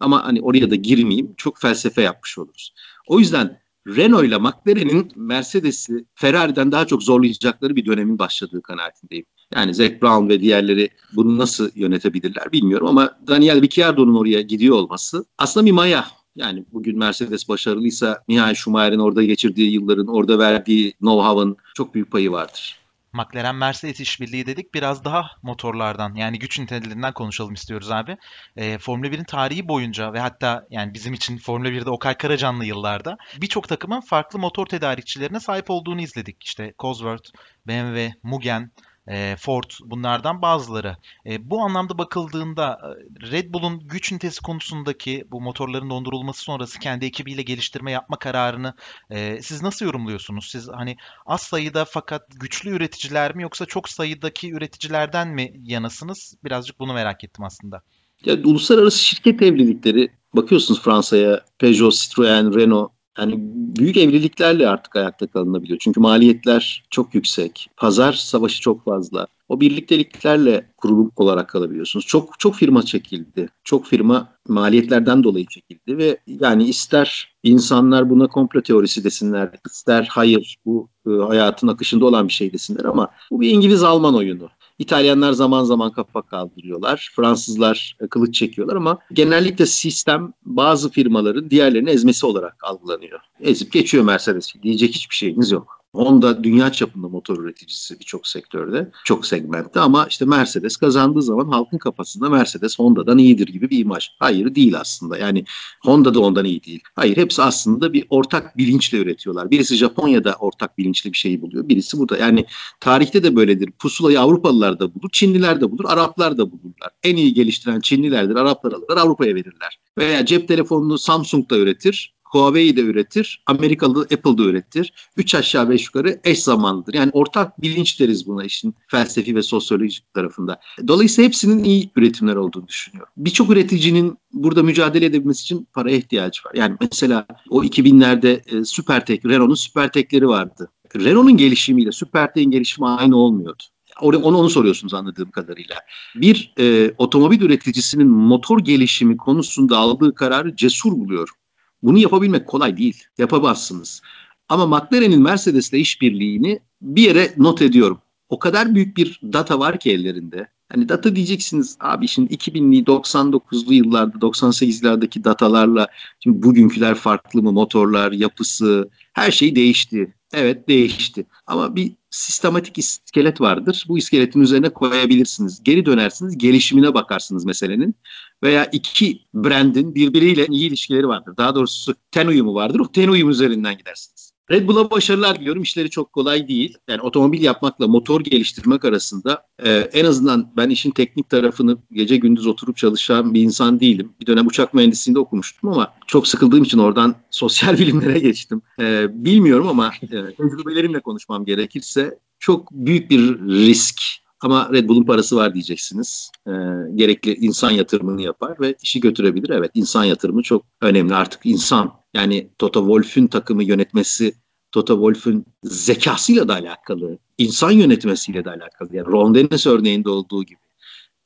[0.00, 1.34] Ama hani oraya da girmeyeyim.
[1.36, 2.74] Çok felsefe yapmış oluruz.
[3.06, 9.24] O yüzden Renault ile McLaren'in Mercedes'i Ferrari'den daha çok zorlayacakları bir dönemin başladığı kanaatindeyim.
[9.54, 15.24] Yani Zac Brown ve diğerleri bunu nasıl yönetebilirler bilmiyorum ama Daniel Ricciardo'nun oraya gidiyor olması
[15.38, 16.06] aslında bir maya.
[16.36, 22.32] Yani bugün Mercedes başarılıysa Michael Schumacher'in orada geçirdiği yılların, orada verdiği know-how'ın çok büyük payı
[22.32, 22.79] vardır.
[23.12, 24.74] McLaren Mercedes işbirliği dedik.
[24.74, 28.16] Biraz daha motorlardan yani güç nitelerinden konuşalım istiyoruz abi.
[28.56, 33.16] E, Formula 1'in tarihi boyunca ve hatta yani bizim için Formula 1'de Okay Karacanlı yıllarda
[33.40, 36.44] birçok takımın farklı motor tedarikçilerine sahip olduğunu izledik.
[36.44, 37.30] İşte Cosworth,
[37.66, 38.70] BMW, Mugen,
[39.10, 40.96] e, Ford bunlardan bazıları.
[41.26, 47.06] E, bu anlamda bakıldığında e, Red Bull'un güç ünitesi konusundaki bu motorların dondurulması sonrası kendi
[47.06, 48.74] ekibiyle geliştirme yapma kararını
[49.10, 50.48] e, siz nasıl yorumluyorsunuz?
[50.50, 50.96] Siz hani
[51.26, 56.34] az sayıda fakat güçlü üreticiler mi yoksa çok sayıdaki üreticilerden mi yanasınız?
[56.44, 57.82] Birazcık bunu merak ettim aslında.
[58.24, 63.34] Ya uluslararası şirket evlilikleri bakıyorsunuz Fransa'ya Peugeot, Citroën, Renault yani
[63.76, 65.78] büyük evliliklerle artık ayakta kalınabiliyor.
[65.78, 67.70] Çünkü maliyetler çok yüksek.
[67.76, 69.26] Pazar savaşı çok fazla.
[69.48, 72.06] O birlikteliklerle kurulu olarak kalabiliyorsunuz.
[72.06, 73.48] Çok çok firma çekildi.
[73.64, 80.56] Çok firma maliyetlerden dolayı çekildi ve yani ister insanlar buna komplo teorisi desinler, ister hayır
[80.64, 84.48] bu e, hayatın akışında olan bir şey desinler ama bu bir İngiliz-Alman oyunu.
[84.80, 87.10] İtalyanlar zaman zaman kafa kaldırıyorlar.
[87.16, 93.20] Fransızlar e, kılıç çekiyorlar ama genellikle sistem bazı firmaların diğerlerini ezmesi olarak algılanıyor.
[93.40, 94.54] Ezip geçiyor Mercedes.
[94.62, 95.79] Diyecek hiçbir şeyiniz yok.
[95.94, 101.78] Honda dünya çapında motor üreticisi birçok sektörde, çok segmentte ama işte Mercedes kazandığı zaman halkın
[101.78, 104.08] kafasında Mercedes Honda'dan iyidir gibi bir imaj.
[104.18, 105.18] Hayır değil aslında.
[105.18, 105.44] Yani
[105.82, 106.80] Honda da ondan iyi değil.
[106.94, 109.50] Hayır hepsi aslında bir ortak bilinçle üretiyorlar.
[109.50, 111.68] Birisi Japonya'da ortak bilinçli bir şeyi buluyor.
[111.68, 112.16] Birisi burada.
[112.16, 112.46] Yani
[112.80, 113.70] tarihte de böyledir.
[113.70, 116.90] Pusulayı Avrupalılar da bulur, Çinliler de bulur, Araplar da bulurlar.
[117.02, 119.78] En iyi geliştiren Çinlilerdir, Araplar alırlar, Avrupa'ya verirler.
[119.98, 124.92] Veya cep telefonunu Samsung da üretir, Huawei de üretir, Amerikalı Apple da üretir.
[125.16, 126.94] Üç aşağı beş yukarı eş zamanlıdır.
[126.94, 130.60] Yani ortak bilinç deriz buna işin felsefi ve sosyolojik tarafında.
[130.88, 133.12] Dolayısıyla hepsinin iyi üretimler olduğunu düşünüyorum.
[133.16, 136.52] Birçok üreticinin burada mücadele edebilmesi için paraya ihtiyacı var.
[136.54, 140.70] Yani mesela o 2000'lerde e, Supertek, Renault'un Supertek'leri vardı.
[140.96, 143.62] Renault'un gelişimiyle Supertek'in gelişimi aynı olmuyordu.
[144.00, 145.76] Onu, onu soruyorsunuz anladığım kadarıyla.
[146.14, 151.34] Bir e, otomobil üreticisinin motor gelişimi konusunda aldığı kararı cesur buluyorum.
[151.82, 153.04] Bunu yapabilmek kolay değil.
[153.18, 154.02] Yapamazsınız.
[154.48, 157.98] Ama McLaren'in Mercedes'le işbirliğini bir yere not ediyorum.
[158.28, 160.48] O kadar büyük bir data var ki ellerinde.
[160.68, 165.88] Hani data diyeceksiniz abi şimdi 2000'li 99'lu yıllarda 98'lerdeki datalarla
[166.20, 170.14] şimdi bugünküler farklı mı motorlar yapısı her şey değişti.
[170.32, 171.26] Evet değişti.
[171.46, 173.84] Ama bir sistematik iskelet vardır.
[173.88, 175.62] Bu iskeletin üzerine koyabilirsiniz.
[175.62, 177.94] Geri dönersiniz, gelişimine bakarsınız meselenin.
[178.42, 181.36] Veya iki brandin birbiriyle iyi ilişkileri vardır.
[181.36, 182.80] Daha doğrusu ten uyumu vardır.
[182.80, 184.30] O ten uyumu üzerinden gidersiniz.
[184.50, 185.62] Red Bull'a başarılar diliyorum.
[185.62, 186.78] İşleri çok kolay değil.
[186.88, 192.46] Yani otomobil yapmakla motor geliştirmek arasında e, en azından ben işin teknik tarafını gece gündüz
[192.46, 194.12] oturup çalışan bir insan değilim.
[194.20, 198.62] Bir dönem uçak mühendisliğinde okumuştum ama çok sıkıldığım için oradan sosyal bilimlere geçtim.
[198.80, 204.02] E, bilmiyorum ama e, tecrübelerimle konuşmam gerekirse çok büyük bir risk
[204.40, 206.30] ama Red Bull'un parası var diyeceksiniz.
[206.46, 206.52] E,
[206.94, 209.50] gerekli insan yatırımını yapar ve işi götürebilir.
[209.50, 211.14] Evet insan yatırımı çok önemli.
[211.14, 214.34] Artık insan yani Toto Wolff'ün takımı yönetmesi
[214.72, 218.96] Toto Wolff'ün zekasıyla da alakalı, insan yönetmesiyle de alakalı.
[218.96, 220.58] Yani Ron Dennis örneğinde olduğu gibi.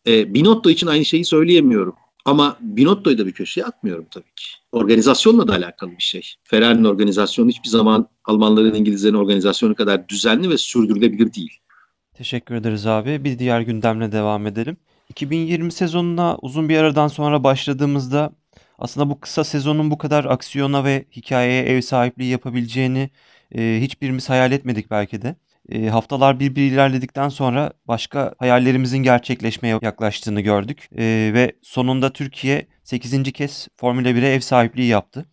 [0.07, 1.95] E, Binotto için aynı şeyi söyleyemiyorum.
[2.25, 4.47] Ama Binotto'yu da bir köşeye atmıyorum tabii ki.
[4.73, 6.35] Organizasyonla da alakalı bir şey.
[6.45, 11.59] Ferrari'nin organizasyonu hiçbir zaman Almanların, İngilizlerin organizasyonu kadar düzenli ve sürdürülebilir değil.
[12.15, 13.25] Teşekkür ederiz abi.
[13.25, 14.77] Bir diğer gündemle devam edelim.
[15.09, 18.33] 2020 sezonuna uzun bir aradan sonra başladığımızda
[18.79, 23.11] aslında bu kısa sezonun bu kadar aksiyona ve hikayeye ev sahipliği yapabileceğini
[23.55, 25.37] e, hiçbirimiz hayal etmedik belki de.
[25.69, 30.89] E, haftalar bir bir ilerledikten sonra başka hayallerimizin gerçekleşmeye yaklaştığını gördük.
[30.99, 33.33] E, ve sonunda Türkiye 8.
[33.33, 35.27] kez Formula 1'e ev sahipliği yaptı.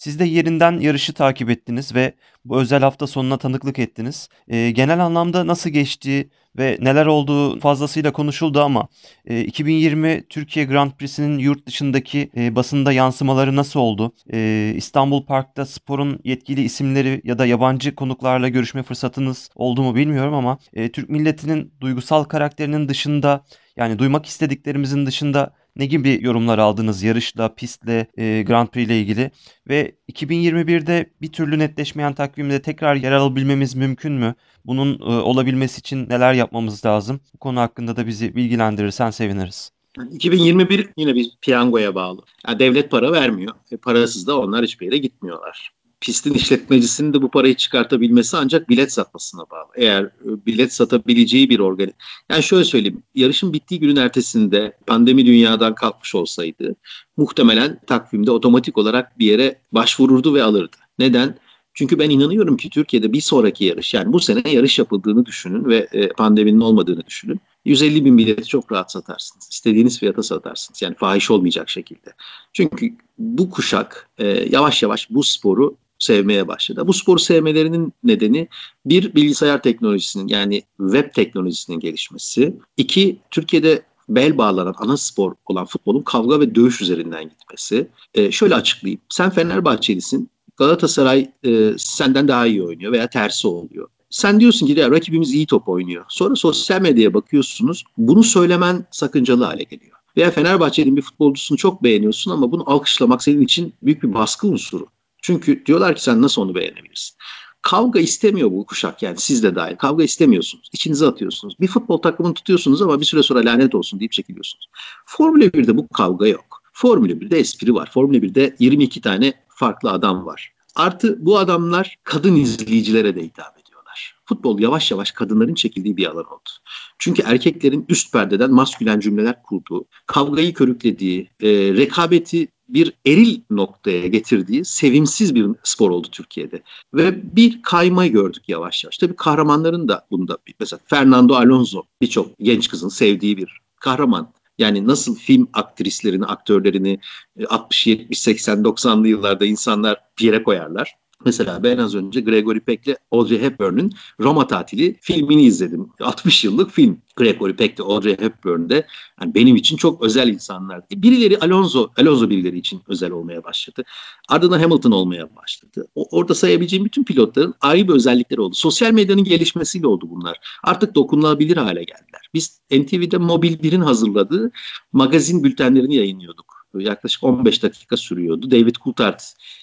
[0.00, 2.12] Siz de yerinden yarışı takip ettiniz ve
[2.44, 4.28] bu özel hafta sonuna tanıklık ettiniz.
[4.48, 8.88] E, genel anlamda nasıl geçti ve neler olduğu fazlasıyla konuşuldu ama
[9.24, 14.12] e, 2020 Türkiye Grand Prix'sinin yurt dışındaki e, basında yansımaları nasıl oldu?
[14.32, 20.34] E, İstanbul Park'ta sporun yetkili isimleri ya da yabancı konuklarla görüşme fırsatınız oldu mu bilmiyorum
[20.34, 23.44] ama e, Türk milletinin duygusal karakterinin dışında
[23.76, 29.30] yani duymak istediklerimizin dışında ne gibi yorumlar aldınız yarışla, pistle, e, Grand Prix ile ilgili?
[29.68, 34.34] Ve 2021'de bir türlü netleşmeyen takvimde tekrar yer alabilmemiz mümkün mü?
[34.64, 37.20] Bunun e, olabilmesi için neler yapmamız lazım?
[37.34, 39.72] Bu konu hakkında da bizi bilgilendirirsen seviniriz.
[40.12, 42.22] 2021 yine bir piyangoya bağlı.
[42.48, 43.54] Yani devlet para vermiyor.
[43.70, 48.92] E, parasız da onlar hiçbir yere gitmiyorlar pistin işletmecisinin de bu parayı çıkartabilmesi ancak bilet
[48.92, 49.70] satmasına bağlı.
[49.76, 51.92] Eğer e, bilet satabileceği bir organ.
[52.28, 53.02] Yani şöyle söyleyeyim.
[53.14, 56.76] Yarışın bittiği günün ertesinde pandemi dünyadan kalkmış olsaydı
[57.16, 60.76] muhtemelen takvimde otomatik olarak bir yere başvururdu ve alırdı.
[60.98, 61.38] Neden?
[61.74, 65.88] Çünkü ben inanıyorum ki Türkiye'de bir sonraki yarış yani bu sene yarış yapıldığını düşünün ve
[65.92, 67.40] e, pandeminin olmadığını düşünün.
[67.64, 69.48] 150 bin bileti çok rahat satarsınız.
[69.50, 70.82] İstediğiniz fiyata satarsınız.
[70.82, 72.12] Yani fahiş olmayacak şekilde.
[72.52, 76.86] Çünkü bu kuşak e, yavaş yavaş bu sporu sevmeye başladı.
[76.86, 78.48] Bu sporu sevmelerinin nedeni
[78.86, 82.56] bir bilgisayar teknolojisinin yani web teknolojisinin gelişmesi.
[82.76, 87.88] İki Türkiye'de bel bağlanan ana spor olan futbolun kavga ve dövüş üzerinden gitmesi.
[88.14, 89.00] E, şöyle açıklayayım.
[89.08, 90.30] Sen Fenerbahçelisin.
[90.56, 93.88] Galatasaray e, senden daha iyi oynuyor veya tersi oluyor.
[94.10, 96.04] Sen diyorsun ki ya rakibimiz iyi top oynuyor.
[96.08, 97.84] Sonra sosyal medyaya bakıyorsunuz.
[97.98, 99.96] Bunu söylemen sakıncalı hale geliyor.
[100.16, 104.86] Veya Fenerbahçe'nin bir futbolcusunu çok beğeniyorsun ama bunu alkışlamak senin için büyük bir baskı unsuru.
[105.22, 107.16] Çünkü diyorlar ki sen nasıl onu beğenebilirsin?
[107.62, 109.76] Kavga istemiyor bu kuşak yani siz de dahil.
[109.76, 110.70] Kavga istemiyorsunuz.
[110.72, 111.54] İçinize atıyorsunuz.
[111.60, 114.68] Bir futbol takımını tutuyorsunuz ama bir süre sonra lanet olsun deyip çekiliyorsunuz.
[115.06, 116.62] Formula 1'de bu kavga yok.
[116.72, 117.90] Formula 1'de espri var.
[117.92, 120.52] Formula 1'de 22 tane farklı adam var.
[120.74, 124.16] Artı bu adamlar kadın izleyicilere de hitap ediyorlar.
[124.24, 126.50] Futbol yavaş yavaş kadınların çekildiği bir alan oldu.
[126.98, 134.64] Çünkü erkeklerin üst perdeden maskülen cümleler kurduğu, kavgayı körüklediği, e, rekabeti bir eril noktaya getirdiği
[134.64, 136.62] sevimsiz bir spor oldu Türkiye'de.
[136.94, 138.98] Ve bir kaymayı gördük yavaş yavaş.
[138.98, 144.32] Tabii kahramanların da bunda mesela Fernando Alonso birçok genç kızın sevdiği bir kahraman.
[144.58, 147.00] Yani nasıl film aktrislerini, aktörlerini
[147.48, 150.94] 60, 70, 80, 90'lı yıllarda insanlar bir yere koyarlar.
[151.24, 155.88] Mesela ben az önce Gregory Peck'le Audrey Hepburn'un Roma tatili filmini izledim.
[156.00, 156.98] 60 yıllık film.
[157.16, 158.86] Gregory Peck'le Audrey Hepburn'de
[159.20, 160.82] yani benim için çok özel insanlar.
[160.90, 163.82] Birileri Alonso, Alonso birileri için özel olmaya başladı.
[164.28, 165.86] Ardından Hamilton olmaya başladı.
[165.94, 168.54] O, orada sayabileceğim bütün pilotların ayrı bir özellikleri oldu.
[168.54, 170.36] Sosyal medyanın gelişmesiyle oldu bunlar.
[170.62, 172.30] Artık dokunulabilir hale geldiler.
[172.34, 174.50] Biz NTV'de Mobil 1'in hazırladığı
[174.92, 178.50] magazin bültenlerini yayınlıyorduk yaklaşık 15 dakika sürüyordu.
[178.50, 179.20] David Coulthard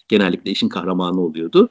[0.08, 1.70] genellikle işin kahramanı oluyordu.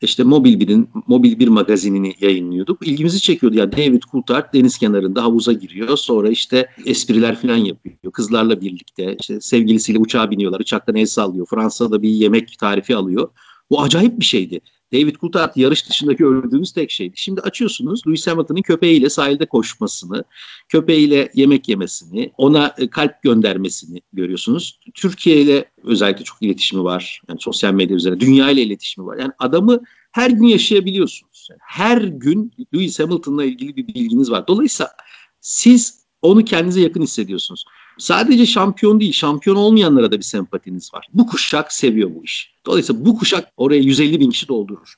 [0.00, 2.86] İşte Mobil 1'in Mobil 1 magazinini yayınlıyorduk.
[2.86, 3.56] İlgimizi çekiyordu.
[3.56, 5.96] Yani David Coulthard deniz kenarında havuza giriyor.
[5.96, 8.12] Sonra işte espriler falan yapıyor.
[8.12, 10.60] Kızlarla birlikte işte sevgilisiyle uçağa biniyorlar.
[10.60, 11.46] Uçaktan el sallıyor.
[11.50, 13.28] Fransa'da bir yemek tarifi alıyor.
[13.70, 14.60] Bu acayip bir şeydi.
[14.92, 17.12] David Coulthard yarış dışında gördüğümüz tek şeydi.
[17.16, 20.24] Şimdi açıyorsunuz Lewis Hamilton'ın köpeğiyle sahilde koşmasını,
[20.68, 24.80] köpeğiyle yemek yemesini, ona e, kalp göndermesini görüyorsunuz.
[24.94, 27.20] Türkiye ile özellikle çok iletişimi var.
[27.28, 29.18] Yani sosyal medya üzerine dünya ile iletişimi var.
[29.18, 29.80] Yani adamı
[30.12, 31.48] her gün yaşayabiliyorsunuz.
[31.50, 34.46] Yani her gün Lewis Hamilton'la ilgili bir bilginiz var.
[34.48, 34.92] Dolayısıyla
[35.40, 37.64] siz onu kendinize yakın hissediyorsunuz.
[37.98, 41.08] Sadece şampiyon değil, şampiyon olmayanlara da bir sempatiniz var.
[41.14, 42.54] Bu kuşak seviyor bu iş.
[42.66, 44.94] Dolayısıyla bu kuşak oraya 150 bin kişi doldurur.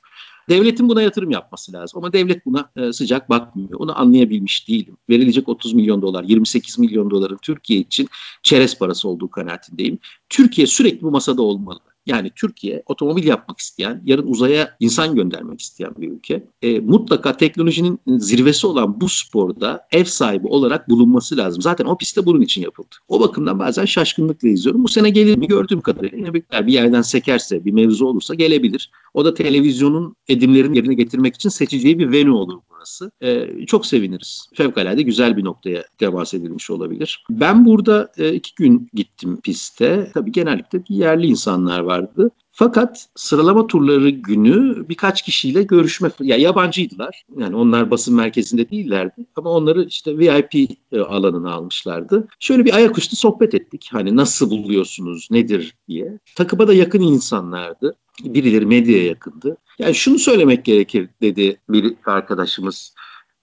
[0.49, 3.79] Devletin buna yatırım yapması lazım ama devlet buna e, sıcak bakmıyor.
[3.79, 4.97] Onu anlayabilmiş değilim.
[5.09, 8.09] Verilecek 30 milyon dolar, 28 milyon doların Türkiye için
[8.43, 9.99] çerez parası olduğu kanaatindeyim.
[10.29, 11.79] Türkiye sürekli bu masada olmalı.
[12.05, 16.43] Yani Türkiye otomobil yapmak isteyen, yarın uzaya insan göndermek isteyen bir ülke.
[16.61, 21.61] E, mutlaka teknolojinin zirvesi olan bu sporda ev sahibi olarak bulunması lazım.
[21.61, 22.95] Zaten o pistte bunun için yapıldı.
[23.07, 24.83] O bakımdan bazen şaşkınlıkla izliyorum.
[24.83, 26.33] Bu sene gelir mi gördüğüm kadarıyla
[26.67, 28.91] bir yerden sekerse, bir mevzu olursa gelebilir.
[29.13, 33.11] O da televizyonun edimlerini yerine getirmek için seçeceği bir venue olur burası.
[33.21, 34.49] E, çok seviniriz.
[34.53, 37.23] Fevkalade güzel bir noktaya temas edilmiş olabilir.
[37.29, 40.11] Ben burada e, iki gün gittim piste.
[40.13, 42.31] Tabii genellikle yerli insanlar vardı.
[42.51, 47.25] Fakat sıralama turları günü birkaç kişiyle görüşme, ya yabancıydılar.
[47.37, 52.27] Yani onlar basın merkezinde değillerdi ama onları işte VIP e, alanına almışlardı.
[52.39, 53.89] Şöyle bir ayaküstü sohbet ettik.
[53.91, 56.19] Hani nasıl buluyorsunuz, nedir diye.
[56.35, 57.95] Takıma da yakın insanlardı.
[58.23, 59.57] Birileri medyaya yakındı.
[59.79, 62.93] Yani şunu söylemek gerekir dedi bir arkadaşımız.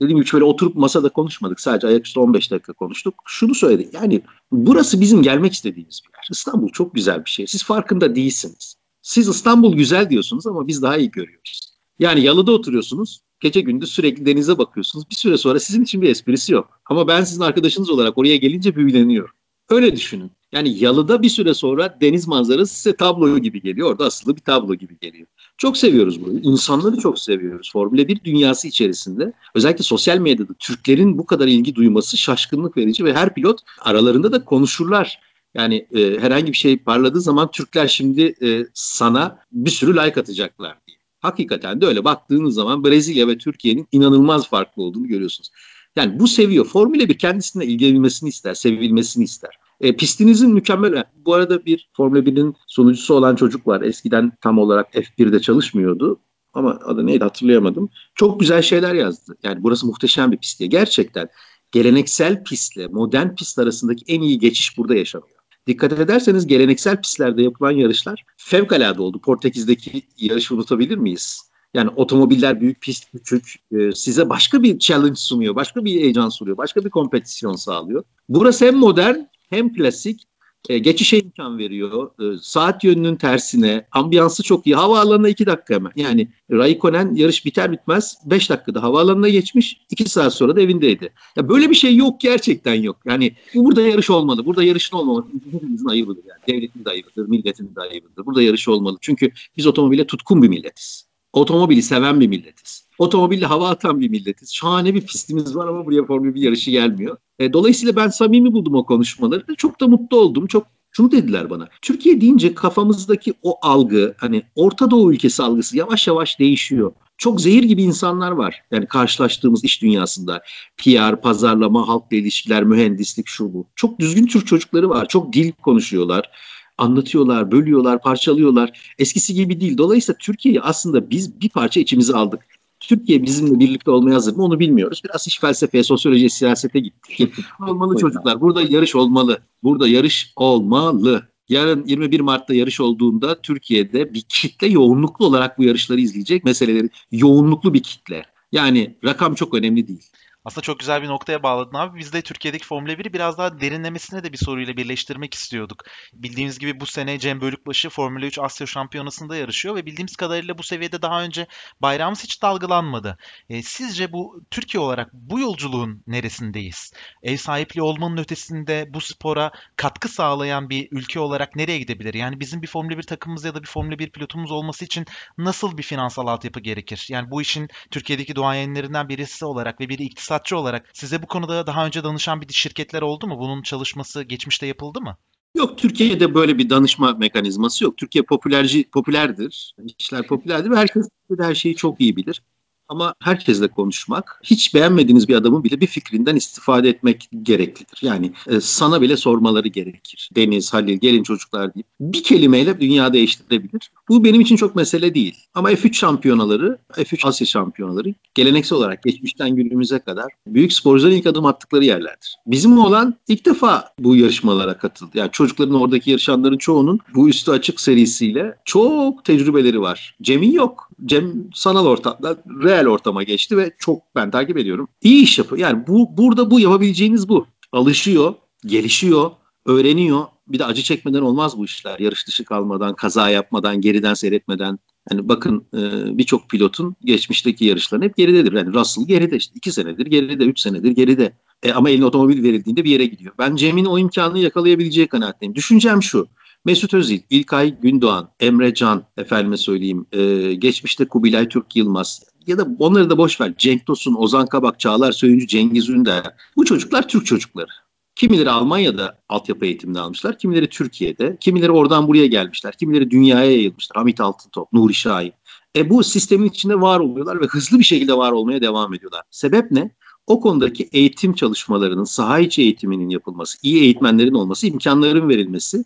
[0.00, 1.60] Dediğim gibi şöyle oturup masada konuşmadık.
[1.60, 3.14] Sadece ayaküstü 15 dakika konuştuk.
[3.26, 3.88] Şunu söyledi.
[3.92, 6.28] Yani burası bizim gelmek istediğimiz bir yer.
[6.30, 7.46] İstanbul çok güzel bir şey.
[7.46, 8.76] Siz farkında değilsiniz.
[9.02, 11.76] Siz İstanbul güzel diyorsunuz ama biz daha iyi görüyoruz.
[11.98, 13.20] Yani yalıda oturuyorsunuz.
[13.40, 15.10] Gece gündüz sürekli denize bakıyorsunuz.
[15.10, 16.80] Bir süre sonra sizin için bir esprisi yok.
[16.86, 19.34] Ama ben sizin arkadaşınız olarak oraya gelince büyüleniyorum.
[19.68, 20.30] Öyle düşünün.
[20.56, 23.90] Yani yalıda bir süre sonra deniz manzarası size tablo gibi geliyor.
[23.90, 25.26] Orada asılı bir tablo gibi geliyor.
[25.58, 26.40] Çok seviyoruz bunu.
[26.40, 27.70] İnsanları çok seviyoruz.
[27.72, 33.14] Formula 1 dünyası içerisinde özellikle sosyal medyada Türklerin bu kadar ilgi duyması şaşkınlık verici ve
[33.14, 35.20] her pilot aralarında da konuşurlar.
[35.54, 40.78] Yani e, herhangi bir şey parladığı zaman Türkler şimdi e, sana bir sürü like atacaklar
[40.86, 40.96] diye.
[41.20, 42.04] Hakikaten de öyle.
[42.04, 45.50] Baktığınız zaman Brezilya ve Türkiye'nin inanılmaz farklı olduğunu görüyorsunuz.
[45.96, 46.64] Yani bu seviyor.
[46.64, 49.58] Formula 1 kendisine ilgilenilmesini ister, sevilmesini ister.
[49.80, 51.04] E, pistinizin mükemmel.
[51.16, 53.82] Bu arada bir Formula 1'in sunucusu olan çocuk var.
[53.82, 56.20] Eskiden tam olarak F1'de çalışmıyordu.
[56.54, 57.90] Ama adı neydi hatırlayamadım.
[58.14, 59.36] Çok güzel şeyler yazdı.
[59.42, 60.68] Yani burası muhteşem bir pist diye.
[60.68, 61.28] Gerçekten
[61.72, 65.36] geleneksel pistle modern pist arasındaki en iyi geçiş burada yaşanıyor.
[65.66, 69.20] Dikkat ederseniz geleneksel pistlerde yapılan yarışlar fevkalade oldu.
[69.20, 71.50] Portekiz'deki yarışı unutabilir miyiz?
[71.74, 73.54] Yani otomobiller büyük, pist küçük.
[73.72, 78.04] E, size başka bir challenge sunuyor, başka bir heyecan sunuyor, başka bir kompetisyon sağlıyor.
[78.28, 79.16] Burası hem modern
[79.50, 80.26] hem klasik
[80.68, 82.10] e, geçişe imkan veriyor.
[82.20, 83.86] E, saat yönünün tersine.
[83.92, 84.76] Ambiyansı çok iyi.
[84.76, 85.92] Havaalanına iki dakika hemen.
[85.96, 89.80] Yani Raikkonen yarış biter bitmez 5 dakikada havaalanına geçmiş.
[89.90, 91.12] 2 saat sonra da evindeydi.
[91.36, 92.96] Ya böyle bir şey yok gerçekten yok.
[93.04, 94.46] Yani burada yarış olmalı.
[94.46, 96.40] Burada yarışın olmaması hepimizin ayıbıdır yani.
[96.48, 98.26] Devletin de ayıbıdır, milletin de ayıbıdır.
[98.26, 98.98] Burada yarış olmalı.
[99.00, 101.06] Çünkü biz otomobile tutkun bir milletiz.
[101.32, 102.85] Otomobili seven bir milletiz.
[102.98, 104.54] Otomobille hava atan bir milletiz.
[104.54, 107.16] Şahane bir pistimiz var ama buraya Formula 1 yarışı gelmiyor.
[107.38, 109.44] E, dolayısıyla ben samimi buldum o konuşmaları.
[109.56, 110.46] Çok da mutlu oldum.
[110.46, 111.68] Çok şunu dediler bana.
[111.82, 116.92] Türkiye deyince kafamızdaki o algı hani Orta Doğu ülkesi algısı yavaş yavaş değişiyor.
[117.18, 118.62] çok zehir gibi insanlar var.
[118.70, 120.42] Yani karşılaştığımız iş dünyasında
[120.76, 123.66] PR, pazarlama, halkla ilişkiler, mühendislik şu bu.
[123.76, 125.08] Çok düzgün Türk çocukları var.
[125.08, 126.30] Çok dil konuşuyorlar.
[126.78, 128.94] Anlatıyorlar, bölüyorlar, parçalıyorlar.
[128.98, 129.78] Eskisi gibi değil.
[129.78, 132.55] Dolayısıyla Türkiye'yi aslında biz bir parça içimize aldık.
[132.80, 135.02] Türkiye bizimle birlikte olmaya hazır mı onu bilmiyoruz.
[135.04, 137.34] Biraz iş felsefeye, sosyolojiye, siyasete gittik.
[137.68, 138.40] olmalı çocuklar.
[138.40, 139.38] Burada yarış olmalı.
[139.62, 141.28] Burada yarış olmalı.
[141.48, 147.74] Yarın 21 Mart'ta yarış olduğunda Türkiye'de bir kitle yoğunluklu olarak bu yarışları izleyecek meseleleri yoğunluklu
[147.74, 148.24] bir kitle.
[148.52, 150.02] Yani rakam çok önemli değil.
[150.46, 151.98] Aslında çok güzel bir noktaya bağladın abi.
[151.98, 155.84] Biz de Türkiye'deki Formula 1'i biraz daha derinlemesine de bir soruyla birleştirmek istiyorduk.
[156.12, 160.62] Bildiğimiz gibi bu sene Cem Bölükbaşı Formula 3 Asya Şampiyonası'nda yarışıyor ve bildiğimiz kadarıyla bu
[160.62, 161.46] seviyede daha önce
[161.80, 163.18] bayrağımız hiç dalgalanmadı.
[163.48, 166.92] E, sizce bu Türkiye olarak bu yolculuğun neresindeyiz?
[167.22, 172.14] Ev sahipliği olmanın ötesinde bu spora katkı sağlayan bir ülke olarak nereye gidebilir?
[172.14, 175.06] Yani bizim bir Formula 1 takımımız ya da bir Formula 1 pilotumuz olması için
[175.38, 177.06] nasıl bir finansal altyapı gerekir?
[177.10, 181.66] Yani bu işin Türkiye'deki duayenlerinden birisi olarak ve bir iktisat iktisatçı olarak size bu konuda
[181.66, 183.38] daha önce danışan bir şirketler oldu mu?
[183.38, 185.16] Bunun çalışması geçmişte yapıldı mı?
[185.54, 187.96] Yok Türkiye'de böyle bir danışma mekanizması yok.
[187.96, 189.74] Türkiye popülerci popülerdir.
[189.98, 192.42] İşler popülerdir ve herkes her şeyi çok iyi bilir.
[192.88, 197.98] Ama herkesle konuşmak, hiç beğenmediğiniz bir adamın bile bir fikrinden istifade etmek gereklidir.
[198.02, 200.30] Yani e, sana bile sormaları gerekir.
[200.36, 203.90] Deniz, Halil, gelin çocuklar deyip bir kelimeyle dünya değiştirebilir.
[204.08, 205.34] Bu benim için çok mesele değil.
[205.54, 211.46] Ama F3 şampiyonaları, F3 Asya şampiyonaları geleneksel olarak geçmişten günümüze kadar büyük sporcuların ilk adım
[211.46, 212.36] attıkları yerlerdir.
[212.46, 215.10] Bizim olan ilk defa bu yarışmalara katıldı.
[215.14, 220.16] Yani çocukların oradaki yarışanların çoğunun bu üstü açık serisiyle çok tecrübeleri var.
[220.22, 220.90] Cem'in yok.
[221.06, 222.36] Cem sanal ortamda
[222.76, 224.88] reel ortama geçti ve çok ben takip ediyorum.
[225.02, 225.58] İyi iş yapıyor.
[225.58, 227.46] Yani bu burada bu yapabileceğiniz bu.
[227.72, 228.34] Alışıyor,
[228.66, 229.30] gelişiyor,
[229.66, 230.24] öğreniyor.
[230.48, 231.98] Bir de acı çekmeden olmaz bu işler.
[231.98, 234.78] Yarış dışı kalmadan, kaza yapmadan, geriden seyretmeden.
[235.10, 235.80] Yani bakın e,
[236.18, 238.52] birçok pilotun geçmişteki yarışların hep geridedir.
[238.52, 239.52] Yani Russell geride işte.
[239.56, 241.32] iki senedir geride, üç senedir geride.
[241.62, 243.34] E, ama eline otomobil verildiğinde bir yere gidiyor.
[243.38, 245.54] Ben Cem'in o imkanını yakalayabileceği kanaatteyim.
[245.54, 246.28] Düşüncem şu.
[246.64, 252.68] Mesut Özil, İlkay Gündoğan, Emre Can, efendime söyleyeyim, e, geçmişte Kubilay Türk Yılmaz ya da
[252.78, 253.54] onları da boş ver.
[253.58, 256.24] Cenk Tosun, Ozan Kabak, Çağlar Söyüncü, Cengiz Ünder.
[256.56, 257.70] Bu çocuklar Türk çocukları.
[258.14, 263.96] Kimileri Almanya'da altyapı eğitimini almışlar, kimileri Türkiye'de, kimileri oradan buraya gelmişler, kimileri dünyaya yayılmışlar.
[263.96, 265.32] Hamit Altıntop, Nuri Şahin.
[265.76, 269.22] E bu sistemin içinde var oluyorlar ve hızlı bir şekilde var olmaya devam ediyorlar.
[269.30, 269.90] Sebep ne?
[270.26, 275.84] O konudaki eğitim çalışmalarının, saha içi eğitiminin yapılması, iyi eğitmenlerin olması, imkanların verilmesi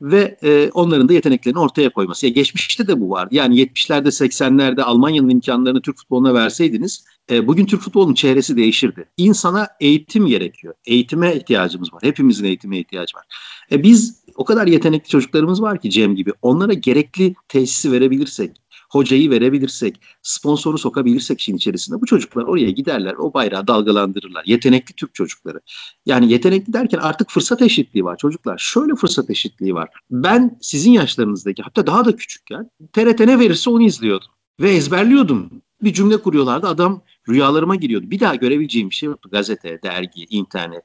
[0.00, 2.26] ve e, onların da yeteneklerini ortaya koyması.
[2.26, 3.34] Ya geçmişte de bu vardı.
[3.34, 9.04] Yani 70'lerde 80'lerde Almanya'nın imkanlarını Türk futboluna verseydiniz e, bugün Türk futbolunun çehresi değişirdi.
[9.16, 10.74] İnsana eğitim gerekiyor.
[10.86, 12.02] Eğitime ihtiyacımız var.
[12.02, 13.24] Hepimizin eğitime ihtiyacı var.
[13.72, 16.32] E, biz o kadar yetenekli çocuklarımız var ki Cem gibi.
[16.42, 18.56] Onlara gerekli tesisi verebilirsek,
[18.94, 24.44] hocayı verebilirsek, sponsoru sokabilirsek işin içerisinde bu çocuklar oraya giderler, o bayrağı dalgalandırırlar.
[24.46, 25.60] Yetenekli Türk çocukları.
[26.06, 28.58] Yani yetenekli derken artık fırsat eşitliği var çocuklar.
[28.58, 29.88] Şöyle fırsat eşitliği var.
[30.10, 34.28] Ben sizin yaşlarınızdaki hatta daha da küçükken TRT ne verirse onu izliyordum.
[34.60, 35.50] Ve ezberliyordum.
[35.82, 38.10] Bir cümle kuruyorlardı adam rüyalarıma giriyordu.
[38.10, 39.28] Bir daha görebileceğim bir şey yoktu.
[39.32, 40.82] Gazete, dergi, internet.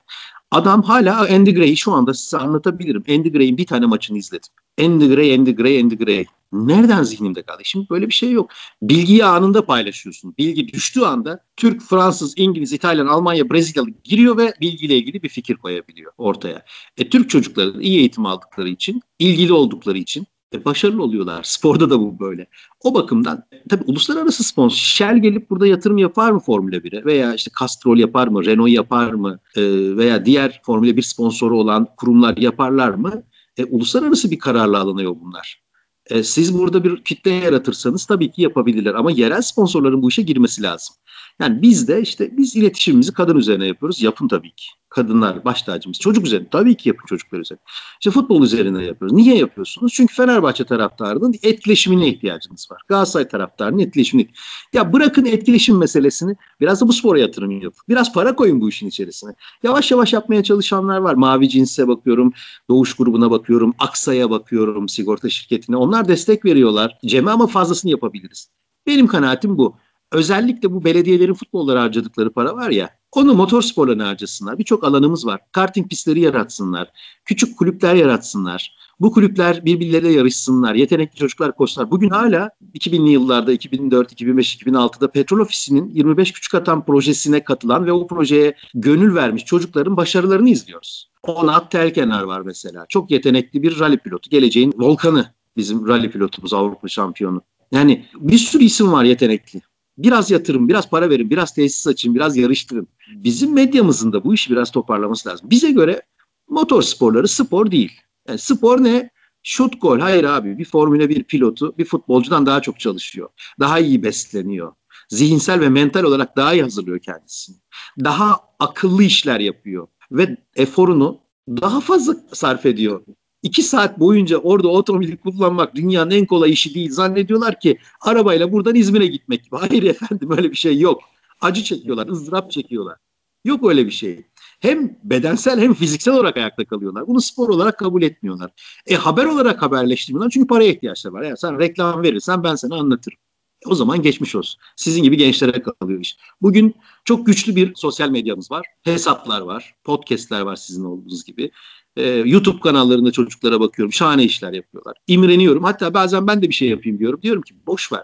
[0.52, 3.04] Adam hala Andy Gray'i şu anda size anlatabilirim.
[3.10, 4.50] Andy Gray'in bir tane maçını izledim.
[4.82, 6.26] Andy Gray, Andy Gray, Andy Gray.
[6.52, 7.62] Nereden zihnimde kaldı?
[7.64, 8.52] Şimdi böyle bir şey yok.
[8.82, 10.36] Bilgiyi anında paylaşıyorsun.
[10.38, 15.56] Bilgi düştüğü anda Türk, Fransız, İngiliz, İtalyan, Almanya, Brezilyalı giriyor ve bilgiyle ilgili bir fikir
[15.56, 16.66] koyabiliyor ortaya.
[16.98, 21.44] E, Türk çocukları iyi eğitim aldıkları için, ilgili oldukları için e, başarılı oluyorlar.
[21.44, 22.48] Sporda da bu böyle.
[22.84, 27.52] O bakımdan tabii uluslararası sponsor Shell gelip burada yatırım yapar mı Formula 1'e veya işte
[27.60, 29.62] Castrol yapar mı, Renault yapar mı e,
[29.98, 33.24] veya diğer Formula 1 sponsoru olan kurumlar yaparlar mı?
[33.58, 35.69] E, uluslararası bir kararla alınıyor bunlar.
[36.10, 40.64] E, siz burada bir kitle yaratırsanız tabii ki yapabilirler ama yerel sponsorların bu işe girmesi
[40.64, 40.96] lazım.
[41.40, 44.02] Yani biz de işte biz iletişimimizi kadın üzerine yapıyoruz.
[44.02, 44.66] Yapın tabii ki.
[44.90, 46.00] Kadınlar baş tacımız.
[46.00, 46.48] Çocuk üzerine.
[46.52, 47.62] Tabii ki yapın çocuklar üzerine.
[48.00, 49.18] İşte futbol üzerine yapıyoruz.
[49.18, 49.94] Niye yapıyorsunuz?
[49.94, 52.82] Çünkü Fenerbahçe taraftarının etkileşimine ihtiyacınız var.
[52.88, 54.28] Galatasaray taraftarının etkileşimine.
[54.74, 56.36] Ya bırakın etkileşim meselesini.
[56.62, 57.82] Biraz da bu spora yatırım yapın.
[57.90, 59.32] Biraz para koyun bu işin içerisine.
[59.64, 61.14] Yavaş yavaş yapmaya çalışanlar var.
[61.14, 62.34] Mavi Cins'e bakıyorum.
[62.70, 63.74] Doğuş grubuna bakıyorum.
[63.80, 64.90] Aksa'ya bakıyorum.
[64.90, 65.78] Sigorta şirketine.
[65.78, 66.98] Onlar destek veriyorlar.
[67.06, 68.50] Cem'e ama fazlasını yapabiliriz.
[68.88, 69.76] Benim kanaatim bu
[70.12, 74.58] özellikle bu belediyelerin futbollara harcadıkları para var ya onu motor sporlarına harcasınlar.
[74.58, 75.40] Birçok alanımız var.
[75.52, 76.92] Karting pistleri yaratsınlar.
[77.26, 78.76] Küçük kulüpler yaratsınlar.
[79.00, 80.76] Bu kulüpler birbirleriyle yarışsınlar.
[80.76, 81.92] Yetenekli çocuklar koşsunlar.
[81.92, 87.92] Bugün hala 2000'li yıllarda 2004, 2005, 2006'da Petrol Ofisi'nin 25 küçük atan projesine katılan ve
[87.92, 91.10] o projeye gönül vermiş çocukların başarılarını izliyoruz.
[91.24, 92.86] Onat Telkenar var mesela.
[92.90, 94.30] Çok yetenekli bir rally pilotu.
[94.30, 97.42] Geleceğin volkanı bizim rally pilotumuz Avrupa şampiyonu.
[97.72, 99.62] Yani bir sürü isim var yetenekli.
[99.98, 102.88] Biraz yatırım, biraz para verin, biraz tesis açın, biraz yarıştırın.
[103.16, 105.50] Bizim medyamızın da bu işi biraz toparlaması lazım.
[105.50, 106.02] Bize göre
[106.50, 107.92] motor sporları spor değil.
[108.28, 109.10] Yani spor ne?
[109.44, 110.00] Şut gol.
[110.00, 113.30] Hayır abi bir Formula 1 pilotu bir futbolcudan daha çok çalışıyor.
[113.60, 114.74] Daha iyi besleniyor.
[115.10, 117.56] Zihinsel ve mental olarak daha iyi hazırlıyor kendisini.
[118.04, 119.88] Daha akıllı işler yapıyor.
[120.12, 121.20] Ve eforunu
[121.50, 123.02] daha fazla sarf ediyor.
[123.44, 126.92] İki saat boyunca orada otomobili kullanmak dünyanın en kolay işi değil.
[126.92, 129.56] Zannediyorlar ki arabayla buradan İzmir'e gitmek gibi.
[129.60, 131.02] Hayır efendim öyle bir şey yok.
[131.42, 132.98] Acı çekiyorlar, ızdırap çekiyorlar.
[133.46, 134.26] Yok öyle bir şey.
[134.60, 137.08] Hem bedensel hem fiziksel olarak ayakta kalıyorlar.
[137.08, 138.52] Bunu spor olarak kabul etmiyorlar.
[138.88, 141.22] E haber olarak haberleştirmiyorlar çünkü paraya ihtiyaçları var.
[141.22, 143.18] Yani sen reklam verirsen ben sana anlatırım.
[143.66, 144.62] O zaman geçmiş olsun.
[144.76, 146.18] Sizin gibi gençlere kalıyor iş.
[146.42, 146.76] Bugün
[147.06, 148.66] çok güçlü bir sosyal medyamız var.
[148.82, 149.76] Hesaplar var.
[149.84, 151.52] Podcastler var sizin olduğunuz gibi.
[152.00, 153.94] Ee, YouTube kanallarında çocuklara bakıyorum.
[153.94, 154.98] Şahane işler yapıyorlar.
[155.08, 155.64] İmreniyorum.
[155.64, 157.22] Hatta bazen ben de bir şey yapayım diyorum.
[157.22, 158.04] Diyorum ki boş ver.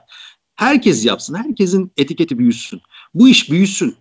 [0.55, 1.35] Herkes yapsın.
[1.35, 2.81] Herkesin etiketi büyüsün.
[3.13, 3.95] Bu iş büyüsün.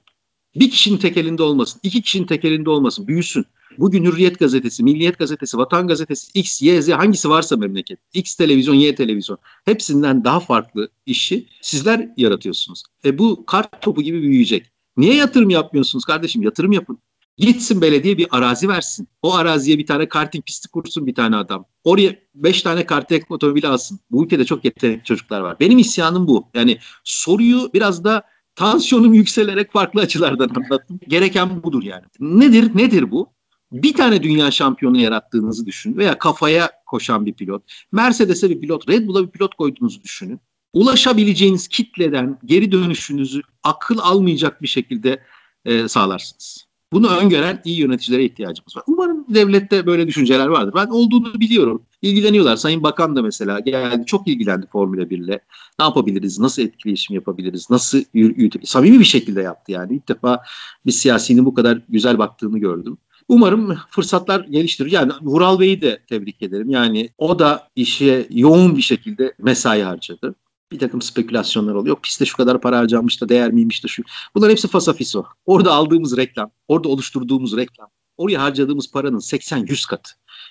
[0.55, 1.81] Bir kişinin tek elinde olmasın.
[1.83, 3.07] iki kişinin tek elinde olmasın.
[3.07, 3.47] Büyüsün.
[3.79, 7.99] Bugün Hürriyet Gazetesi, Milliyet Gazetesi, Vatan Gazetesi, X, Y, Z hangisi varsa memleket.
[8.15, 9.39] X televizyon, Y televizyon.
[9.65, 12.83] Hepsinden daha farklı işi sizler yaratıyorsunuz.
[13.05, 14.71] E bu kart topu gibi büyüyecek.
[14.97, 16.43] Niye yatırım yapmıyorsunuz kardeşim?
[16.43, 16.99] Yatırım yapın.
[17.37, 19.09] Gitsin belediye bir arazi versin.
[19.23, 21.65] O araziye bir tane karting pisti kursun bir tane adam.
[21.85, 24.01] Oraya beş tane karting otomobili alsın.
[24.11, 25.57] Bu ülkede çok yetenekli çocuklar var.
[25.61, 26.49] Benim isyanım bu.
[26.55, 28.23] Yani soruyu biraz da
[28.55, 31.01] tansiyonum yükselerek farklı açılardan anlattım.
[31.09, 32.05] Gereken budur yani.
[32.21, 32.71] Nedir?
[32.75, 33.35] Nedir bu?
[33.73, 37.63] Bir tane dünya şampiyonu yarattığınızı düşün veya kafaya koşan bir pilot.
[37.93, 40.41] Mercedes'e bir pilot, Red Bull'a bir pilot koyduğunuzu düşünün.
[40.73, 45.23] Ulaşabileceğiniz kitleden geri dönüşünüzü akıl almayacak bir şekilde
[45.65, 46.64] e, sağlarsınız.
[46.95, 48.83] Bunu öngören iyi yöneticilere ihtiyacımız var.
[48.87, 50.75] Umarım devlette böyle düşünceler vardır.
[50.77, 51.83] Ben olduğunu biliyorum.
[52.03, 52.57] İlgileniyorlar.
[52.57, 55.41] Sayın Bakan da mesela geldi çok ilgilendi Formula 1 ile.
[55.79, 56.39] Ne yapabiliriz?
[56.39, 57.71] Nasıl etkileşim yapabiliriz?
[57.71, 58.71] Nasıl yürütebiliriz?
[58.71, 59.95] Samimi bir şekilde yaptı yani.
[59.95, 60.43] İlk defa
[60.87, 62.99] bir siyasinin bu kadar güzel baktığını gördüm.
[63.29, 64.93] Umarım fırsatlar geliştirir.
[64.93, 66.71] Yani Vural Bey'i de tebrik ederim.
[66.71, 70.35] Yani o da işe yoğun bir şekilde mesai harcadı
[70.75, 71.97] bir takım spekülasyonlar oluyor.
[72.03, 74.03] Piste şu kadar para harcanmış da değer miymiş de şu.
[74.35, 75.25] Bunlar hepsi fasafiso.
[75.47, 80.11] Orada aldığımız reklam, orada oluşturduğumuz reklam, oraya harcadığımız paranın 80-100 katı.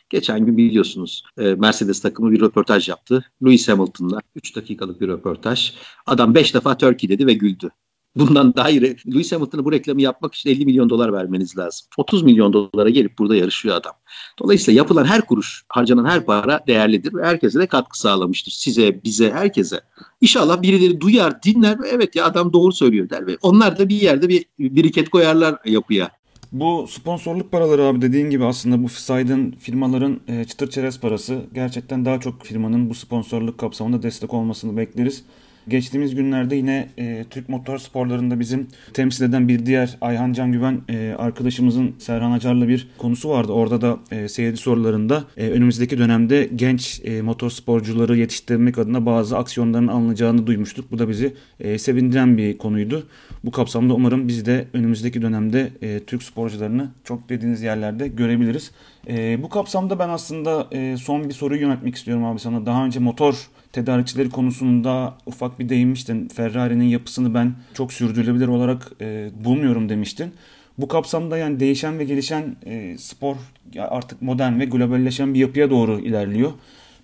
[0.09, 3.26] Geçen gün biliyorsunuz e, Mercedes takımı bir röportaj yaptı.
[3.43, 5.74] Lewis Hamilton'la 3 dakikalık bir röportaj.
[6.05, 7.69] Adam 5 defa Turkey dedi ve güldü.
[8.16, 8.82] Bundan daha iyi.
[8.82, 11.88] Lewis Hamilton'a bu reklamı yapmak için 50 milyon dolar vermeniz lazım.
[11.97, 13.93] 30 milyon dolara gelip burada yarışıyor adam.
[14.39, 18.51] Dolayısıyla yapılan her kuruş, harcanan her para değerlidir ve herkese de katkı sağlamıştır.
[18.51, 19.82] Size, bize, herkese.
[20.22, 24.01] İnşallah birileri duyar, dinler ve evet ya adam doğru söylüyor der ve onlar da bir
[24.01, 26.11] yerde bir biriket koyarlar yapıya.
[26.51, 32.05] Bu sponsorluk paraları abi dediğin gibi aslında bu saydığın firmaların e, çıtır çerez parası gerçekten
[32.05, 35.24] daha çok firmanın bu sponsorluk kapsamında destek olmasını bekleriz.
[35.68, 40.82] Geçtiğimiz günlerde yine e, Türk motor sporlarında bizim temsil eden bir diğer Ayhan Can Güven
[40.89, 43.51] e, arkadaşımızın Serhan Acar'la bir konusu vardı.
[43.51, 49.38] Orada da e, seyirci sorularında e, önümüzdeki dönemde genç e, motor sporcuları yetiştirmek adına bazı
[49.38, 50.91] aksiyonların alınacağını duymuştuk.
[50.91, 53.07] Bu da bizi e, sevindiren bir konuydu.
[53.43, 58.72] Bu kapsamda umarım biz de önümüzdeki dönemde e, Türk sporcularını çok dediğiniz yerlerde görebiliriz.
[59.07, 62.66] E, bu kapsamda ben aslında e, son bir soruyu yönetmek istiyorum abi sana.
[62.66, 66.28] Daha önce motor tedarikçileri konusunda ufak bir değinmiştin.
[66.28, 70.34] Ferrari'nin yapısını ben çok sürdürülebilir olarak e, bulmuyorum demiştin.
[70.78, 73.36] Bu kapsamda yani değişen ve gelişen e, spor
[73.78, 76.51] artık modern ve globalleşen bir yapıya doğru ilerliyor.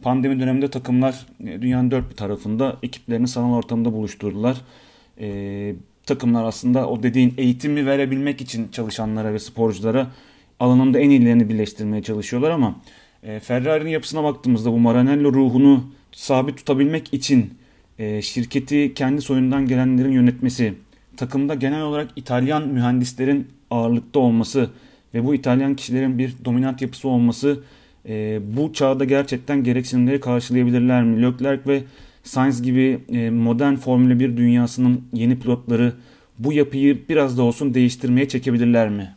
[0.02, 4.58] Pandemi döneminde takımlar e, dünyanın dört bir tarafında ekiplerini sanal ortamda buluşturdular.
[5.20, 10.08] E, takımlar aslında o dediğin eğitimi verebilmek için çalışanlara ve sporculara
[10.60, 12.76] alanında en iyilerini birleştirmeye çalışıyorlar ama
[13.24, 17.54] e, Ferrari'nin yapısına baktığımızda bu Maranello ruhunu sabit tutabilmek için
[18.00, 20.74] e, şirketi kendi soyundan gelenlerin yönetmesi,
[21.18, 24.70] takımda genel olarak İtalyan mühendislerin ağırlıkta olması
[25.14, 27.64] ve bu İtalyan kişilerin bir dominant yapısı olması
[28.10, 31.22] e, bu çağda gerçekten gereksinimleri karşılayabilirler mi?
[31.22, 31.84] Leclerc ve
[32.24, 35.94] Sainz gibi e, modern Formula 1 dünyasının yeni pilotları
[36.40, 39.16] bu yapıyı biraz da olsun değiştirmeye çekebilirler mi?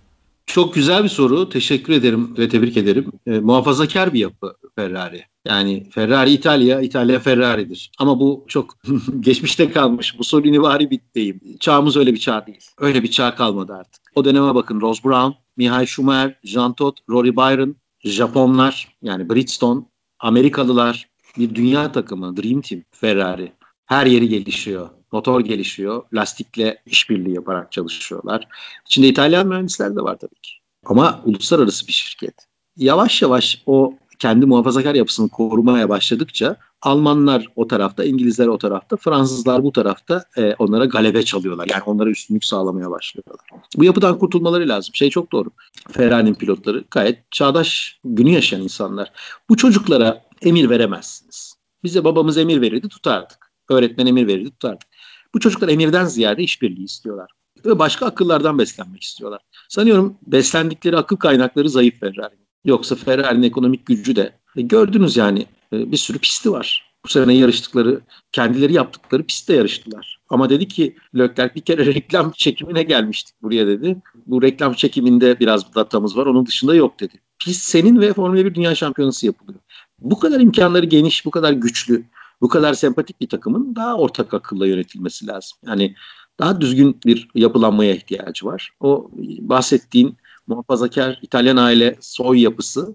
[0.53, 1.49] Çok güzel bir soru.
[1.49, 3.13] Teşekkür ederim ve tebrik ederim.
[3.27, 5.25] E, muhafazakar bir yapı Ferrari.
[5.45, 7.91] Yani Ferrari İtalya, İtalya Ferrari'dir.
[7.99, 8.79] Ama bu çok
[9.21, 10.19] geçmişte kalmış.
[10.19, 11.41] Mussolini vari bir deyim.
[11.61, 12.67] Çağımız öyle bir çağ değil.
[12.79, 14.03] Öyle bir çağ kalmadı artık.
[14.15, 14.81] O döneme bakın.
[14.81, 19.81] Ross Brown, Michael Schumacher, Jean Todt, Rory Byron, Japonlar yani Bridgestone,
[20.19, 23.53] Amerikalılar bir dünya takımı, Dream Team Ferrari.
[23.87, 24.89] Her yeri gelişiyor.
[25.13, 26.03] Motor gelişiyor.
[26.13, 28.49] Lastikle işbirliği yaparak çalışıyorlar.
[28.87, 30.53] İçinde İtalyan mühendisler de var tabii ki.
[30.85, 32.35] Ama uluslararası bir şirket.
[32.77, 39.63] Yavaş yavaş o kendi muhafazakar yapısını korumaya başladıkça Almanlar o tarafta, İngilizler o tarafta, Fransızlar
[39.63, 41.69] bu tarafta e, onlara galebe çalıyorlar.
[41.71, 43.47] Yani onlara üstünlük sağlamaya başlıyorlar.
[43.77, 44.95] Bu yapıdan kurtulmaları lazım.
[44.95, 45.51] Şey çok doğru.
[45.91, 49.13] Ferrari'nin pilotları gayet çağdaş günü yaşayan insanlar.
[49.49, 51.55] Bu çocuklara emir veremezsiniz.
[51.85, 53.53] Bize babamız emir verirdi tutardık.
[53.71, 54.89] Öğretmen emir verirdi tutardık.
[55.35, 57.31] Bu çocuklar emirden ziyade işbirliği istiyorlar.
[57.67, 59.41] Ve başka akıllardan beslenmek istiyorlar.
[59.69, 62.35] Sanıyorum beslendikleri akıl kaynakları zayıf Ferrari.
[62.65, 66.93] Yoksa Ferrari'nin ekonomik gücü de e, gördünüz yani e, bir sürü pisti var.
[67.05, 68.01] Bu sene yarıştıkları,
[68.33, 70.19] kendileri yaptıkları pistte yarıştılar.
[70.29, 73.97] Ama dedi ki Leclerc bir kere reklam çekimine gelmiştik buraya dedi.
[74.27, 76.27] Bu reklam çekiminde biraz datamız var.
[76.27, 77.15] Onun dışında yok dedi.
[77.39, 79.61] Pist senin ve Formula 1 Dünya Şampiyonası yapılıyor.
[79.99, 82.05] Bu kadar imkanları geniş, bu kadar güçlü,
[82.43, 85.59] bu kadar sempatik bir takımın daha ortak akılla yönetilmesi lazım.
[85.67, 85.95] Yani
[86.39, 88.71] daha düzgün bir yapılanmaya ihtiyacı var.
[88.81, 90.17] O bahsettiğin
[90.47, 92.95] muhafazakar İtalyan aile soy yapısı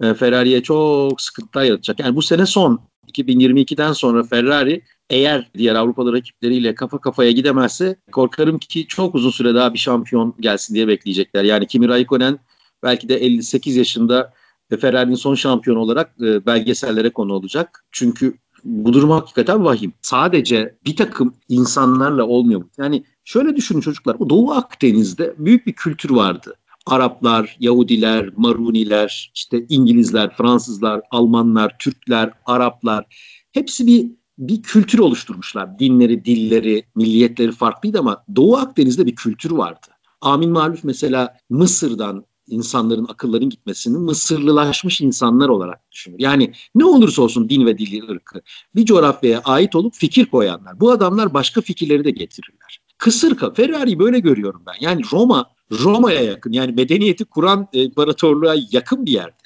[0.00, 2.00] e, Ferrari'ye çok sıkıntılar yaratacak.
[2.00, 8.58] Yani bu sene son 2022'den sonra Ferrari eğer diğer Avrupalı rakipleriyle kafa kafaya gidemezse korkarım
[8.58, 11.44] ki çok uzun süre daha bir şampiyon gelsin diye bekleyecekler.
[11.44, 12.38] Yani Kimi Raikkonen
[12.82, 14.32] belki de 58 yaşında
[14.80, 17.84] Ferrari'nin son şampiyonu olarak e, belgesellere konu olacak.
[17.92, 18.34] Çünkü
[18.64, 19.92] bu durum hakikaten vahim.
[20.02, 22.64] Sadece bir takım insanlarla olmuyor.
[22.78, 24.16] Yani şöyle düşünün çocuklar.
[24.18, 26.54] O Doğu Akdeniz'de büyük bir kültür vardı.
[26.86, 33.06] Araplar, Yahudiler, Maruniler, işte İngilizler, Fransızlar, Almanlar, Türkler, Araplar
[33.52, 35.78] hepsi bir bir kültür oluşturmuşlar.
[35.78, 39.86] Dinleri, dilleri, milliyetleri farklıydı ama Doğu Akdeniz'de bir kültür vardı.
[40.20, 46.16] Amin Maluf mesela Mısır'dan insanların akılların gitmesini Mısırlılaşmış insanlar olarak düşünür.
[46.18, 48.40] Yani ne olursa olsun din ve dili ırkı
[48.74, 50.80] bir coğrafyaya ait olup fikir koyanlar.
[50.80, 52.80] Bu adamlar başka fikirleri de getirirler.
[52.98, 54.74] Kısır Ferrari böyle görüyorum ben.
[54.80, 59.42] Yani Roma Roma'ya yakın yani medeniyeti kuran e, imparatorluğa yakın bir yerde.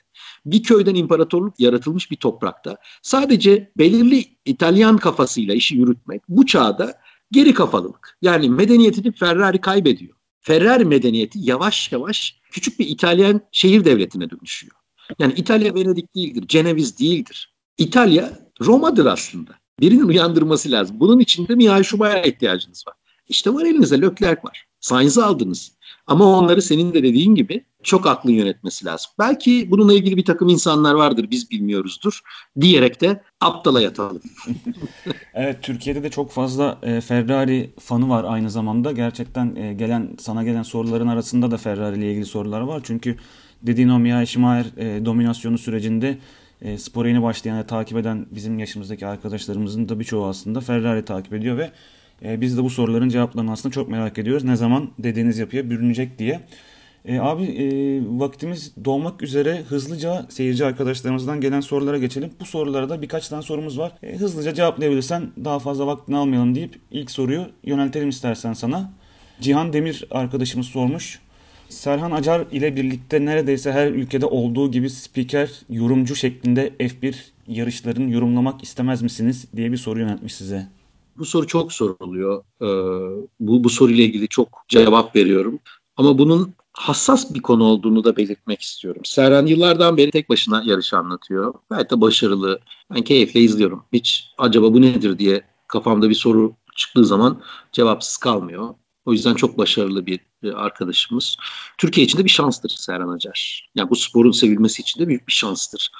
[0.47, 6.95] Bir köyden imparatorluk yaratılmış bir toprakta sadece belirli İtalyan kafasıyla işi yürütmek bu çağda
[7.33, 8.19] geri kafalılık.
[8.23, 10.16] Yani medeniyetini Ferrari kaybediyor.
[10.47, 14.73] Ferrari medeniyeti yavaş yavaş küçük bir İtalyan şehir devletine dönüşüyor.
[15.19, 17.55] Yani İtalya Venedik değildir, Ceneviz değildir.
[17.79, 19.51] İtalya Roma'dır aslında.
[19.81, 21.01] Birinin uyandırması lazım.
[21.01, 22.95] Bunun için de Mihai Şubay'a ihtiyacınız var.
[23.29, 24.67] İşte var elinizde Leclerc var.
[24.81, 25.73] Sainz'i aldınız.
[26.07, 29.11] Ama onları senin de dediğin gibi çok aklı yönetmesi lazım.
[29.18, 32.20] Belki bununla ilgili bir takım insanlar vardır biz bilmiyoruzdur
[32.61, 34.22] diyerek de aptala yatalım.
[35.34, 38.93] evet Türkiye'de de çok fazla e, Ferrari fanı var aynı zamanda.
[38.93, 42.80] Gerçekten e, gelen sana gelen soruların arasında da Ferrari ile ilgili sorular var.
[42.84, 43.16] Çünkü
[43.62, 46.18] dediğin o Mia Schumacher e, dominasyonu sürecinde
[46.62, 51.59] e, spora yeni başlayan takip eden bizim yaşımızdaki arkadaşlarımızın da birçoğu aslında Ferrari takip ediyor
[51.59, 51.70] ve
[52.24, 54.45] e, biz de bu soruların cevaplarını aslında çok merak ediyoruz.
[54.45, 56.41] Ne zaman dediğiniz yapıya bürünecek diye.
[57.07, 57.67] E, abi e,
[58.07, 62.31] vaktimiz dolmak üzere hızlıca seyirci arkadaşlarımızdan gelen sorulara geçelim.
[62.41, 63.93] Bu sorulara da birkaç tane sorumuz var.
[64.03, 68.93] E, hızlıca cevaplayabilirsen daha fazla vaktini almayalım deyip ilk soruyu yöneltelim istersen sana.
[69.41, 71.21] Cihan Demir arkadaşımız sormuş.
[71.69, 77.15] Serhan Acar ile birlikte neredeyse her ülkede olduğu gibi spiker, yorumcu şeklinde F1
[77.49, 80.69] yarışlarını yorumlamak istemez misiniz diye bir soru yöneltmiş size.
[81.19, 82.45] Bu soru çok soruluyor.
[82.63, 82.67] Ee,
[83.41, 85.59] bu, bu soruyla ilgili çok cevap veriyorum.
[85.97, 89.03] Ama bunun hassas bir konu olduğunu da belirtmek istiyorum.
[89.05, 91.55] Serhan yıllardan beri tek başına yarış anlatıyor.
[91.70, 92.61] Gayet de başarılı.
[92.95, 93.85] Ben keyifle izliyorum.
[93.93, 98.74] Hiç acaba bu nedir diye kafamda bir soru çıktığı zaman cevapsız kalmıyor.
[99.05, 100.20] O yüzden çok başarılı bir
[100.55, 101.37] arkadaşımız.
[101.79, 103.70] Türkiye için de bir şanstır Serhan Acar.
[103.74, 105.91] Yani bu sporun sevilmesi için de büyük bir şanstır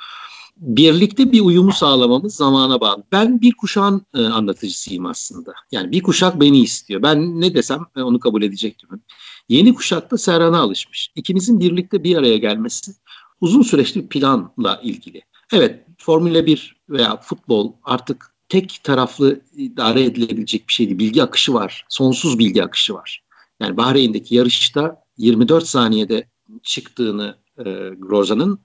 [0.57, 3.03] birlikte bir uyumu sağlamamız zamana bağlı.
[3.13, 5.55] Ben bir kuşağın e, anlatıcısıyım aslında.
[5.73, 7.03] Yani bir kuşak beni istiyor.
[7.03, 8.89] Ben ne desem e, onu kabul edecektim.
[9.49, 11.11] Yeni kuşak da Serhan'a alışmış.
[11.15, 12.93] İkimizin birlikte bir araya gelmesi
[13.41, 15.23] uzun süreçli bir planla ilgili.
[15.53, 20.99] Evet Formula 1 veya futbol artık tek taraflı idare edilebilecek bir şeydi.
[20.99, 21.85] Bilgi akışı var.
[21.89, 23.23] Sonsuz bilgi akışı var.
[23.61, 26.29] Yani Bahreyn'deki yarışta 24 saniyede
[26.63, 27.63] çıktığını e,
[27.99, 28.59] Groza'nın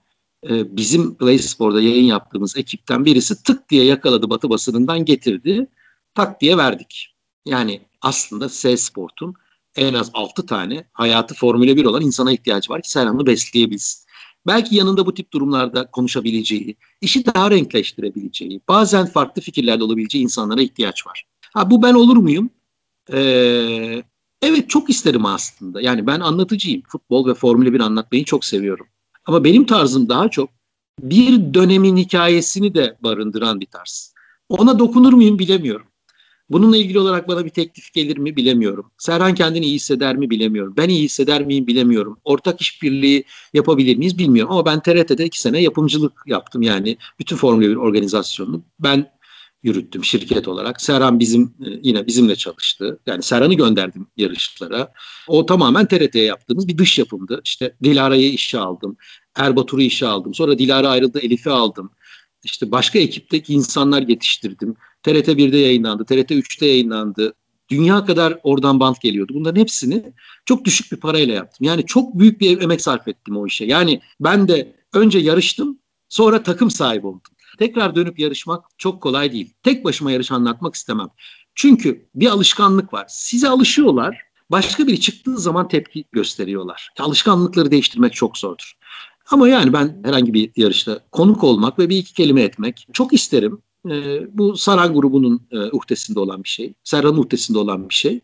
[0.50, 5.68] e, bizim PlaySpor'da yayın yaptığımız ekipten birisi tık diye yakaladı Batı basınından getirdi.
[6.16, 7.16] Tak diye verdik.
[7.46, 9.34] Yani aslında S Sport'un
[9.76, 14.05] en az 6 tane hayatı Formula 1 olan insana ihtiyacı var ki Serhan'ı besleyebilsin.
[14.47, 21.07] Belki yanında bu tip durumlarda konuşabileceği, işi daha renkleştirebileceği, bazen farklı fikirlerde olabileceği insanlara ihtiyaç
[21.07, 21.26] var.
[21.53, 22.49] Ha bu ben olur muyum?
[23.13, 24.03] Ee,
[24.41, 25.82] evet çok isterim aslında.
[25.82, 26.82] Yani ben anlatıcıyım.
[26.88, 28.88] Futbol ve Formula 1 anlatmayı çok seviyorum.
[29.26, 30.49] Ama benim tarzım daha çok
[30.99, 34.13] bir dönemin hikayesini de barındıran bir tarz.
[34.49, 35.88] Ona dokunur muyum bilemiyorum.
[36.52, 38.91] Bununla ilgili olarak bana bir teklif gelir mi bilemiyorum.
[38.97, 40.74] Serhan kendini iyi hisseder mi bilemiyorum.
[40.78, 42.18] Ben iyi hisseder miyim bilemiyorum.
[42.24, 43.24] Ortak işbirliği
[43.54, 44.54] yapabilir miyiz bilmiyorum.
[44.54, 46.97] Ama ben TRT'de iki sene yapımcılık yaptım yani.
[47.20, 49.12] Bütün Formula 1 organizasyonunu ben
[49.64, 50.82] yürüttüm şirket olarak.
[50.82, 52.99] Serhan bizim e, yine bizimle çalıştı.
[53.06, 54.93] Yani Serhan'ı gönderdim yarışlara.
[55.28, 57.41] O tamamen TRT'ye yaptığımız bir dış yapımdı.
[57.43, 58.97] İşte Dilara'yı işe aldım.
[59.36, 60.34] Erbatur'u işe aldım.
[60.34, 61.91] Sonra Dilara ayrıldı Elif'i aldım.
[62.43, 64.76] İşte başka ekipteki insanlar yetiştirdim.
[65.04, 67.34] TRT 1'de yayınlandı, TRT 3'te yayınlandı.
[67.70, 69.34] Dünya kadar oradan bant geliyordu.
[69.36, 70.14] Bunların hepsini
[70.45, 71.68] çok düşük bir parayla yaptım.
[71.68, 73.66] Yani çok büyük bir emek sarf ettim o işe.
[73.66, 75.80] Yani ben de önce yarıştım,
[76.10, 77.22] sonra takım sahibi oldum.
[77.60, 79.54] Tekrar dönüp yarışmak çok kolay değil.
[79.64, 81.08] Tek başıma yarış anlatmak istemem.
[81.56, 83.06] Çünkü bir alışkanlık var.
[83.10, 84.22] Size alışıyorlar.
[84.49, 86.89] Başka biri çıktığı zaman tepki gösteriyorlar.
[86.99, 88.78] Alışkanlıkları değiştirmek çok zordur.
[89.32, 93.62] Ama yani ben herhangi bir yarışta konuk olmak ve bir iki kelime etmek çok isterim.
[93.90, 96.74] E, bu Saran grubunun e, uhdesinde olan bir şey.
[96.84, 98.22] Serhan'ın uhdesinde olan bir şey.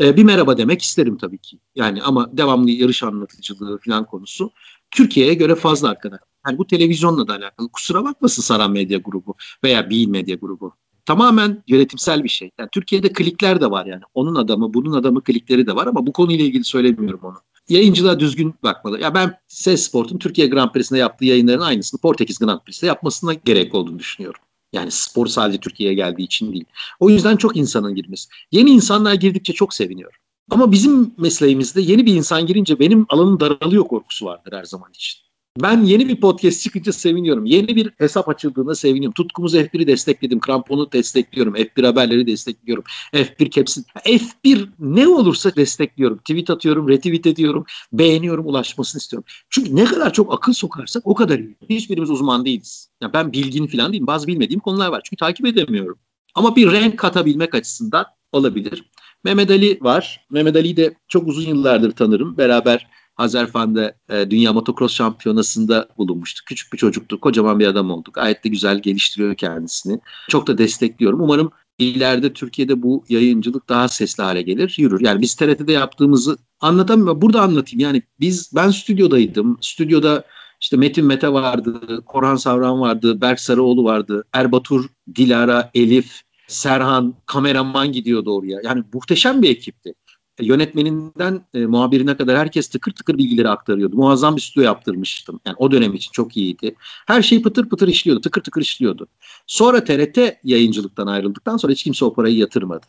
[0.00, 1.58] E, bir merhaba demek isterim tabii ki.
[1.74, 4.50] Yani ama devamlı yarış anlatıcılığı falan konusu
[4.90, 6.20] Türkiye'ye göre fazla arkadaş.
[6.46, 7.68] Yani bu televizyonla da alakalı.
[7.68, 9.34] Kusura bakmasın Saran Medya Grubu
[9.64, 10.74] veya Bein Medya Grubu.
[11.06, 12.50] Tamamen yönetimsel bir şey.
[12.58, 14.02] Yani Türkiye'de klikler de var yani.
[14.14, 17.36] Onun adamı, bunun adamı klikleri de var ama bu konuyla ilgili söylemiyorum onu.
[17.68, 19.00] Yayıncılığa düzgün bakmalı.
[19.00, 23.74] Ya ben Ses Sport'un Türkiye Grand Prix'sinde yaptığı yayınların aynısını Portekiz Grand Prix'sinde yapmasına gerek
[23.74, 24.40] olduğunu düşünüyorum.
[24.72, 26.64] Yani spor sadece Türkiye'ye geldiği için değil.
[27.00, 28.28] O yüzden çok insanın girmesi.
[28.52, 30.18] Yeni insanlar girdikçe çok seviniyorum.
[30.50, 35.27] Ama bizim mesleğimizde yeni bir insan girince benim alanım daralıyor korkusu vardır her zaman için.
[35.62, 37.44] Ben yeni bir podcast çıkınca seviniyorum.
[37.44, 39.14] Yeni bir hesap açıldığında seviniyorum.
[39.14, 40.40] Tutkumuz F1'i destekledim.
[40.40, 41.56] Kramponu destekliyorum.
[41.56, 42.84] F1 haberleri destekliyorum.
[43.12, 43.84] F1 Caps'in.
[44.04, 46.18] F1 ne olursa destekliyorum.
[46.18, 47.64] Tweet atıyorum, retweet ediyorum.
[47.92, 49.26] Beğeniyorum, ulaşmasını istiyorum.
[49.50, 51.56] Çünkü ne kadar çok akıl sokarsak o kadar iyi.
[51.70, 52.90] Hiçbirimiz uzman değiliz.
[53.00, 54.06] Yani ben bilgin falan değilim.
[54.06, 55.00] Bazı bilmediğim konular var.
[55.04, 55.98] Çünkü takip edemiyorum.
[56.34, 58.84] Ama bir renk katabilmek açısından olabilir.
[59.24, 60.26] Mehmet Ali var.
[60.30, 62.36] Mehmet Ali'yi de çok uzun yıllardır tanırım.
[62.36, 62.86] Beraber
[63.18, 66.44] Hazerfan'da e, Dünya Motocross Şampiyonası'nda bulunmuştu.
[66.44, 68.14] Küçük bir çocuktu, kocaman bir adam olduk.
[68.14, 70.00] Gayet de güzel geliştiriyor kendisini.
[70.28, 71.20] Çok da destekliyorum.
[71.20, 75.00] Umarım ileride Türkiye'de bu yayıncılık daha sesli hale gelir, yürür.
[75.00, 77.22] Yani biz TRT'de yaptığımızı anlatamıyorum.
[77.22, 77.80] Burada anlatayım.
[77.80, 79.58] Yani biz ben stüdyodaydım.
[79.60, 80.24] Stüdyoda
[80.60, 87.92] işte Metin Mete vardı, Korhan Savran vardı, Berk Sarıoğlu vardı, Erbatur, Dilara, Elif, Serhan, kameraman
[87.92, 88.60] gidiyordu oraya.
[88.64, 89.94] Yani muhteşem bir ekipti.
[90.38, 93.96] E, yönetmeninden e, muhabirine kadar herkes tıkır tıkır bilgileri aktarıyordu.
[93.96, 95.40] Muazzam bir stüdyo yaptırmıştım.
[95.46, 96.74] Yani o dönem için çok iyiydi.
[97.06, 99.06] Her şey pıtır pıtır işliyordu, tıkır tıkır işliyordu.
[99.46, 102.86] Sonra TRT yayıncılıktan ayrıldıktan sonra hiç kimse o parayı yatırmadı.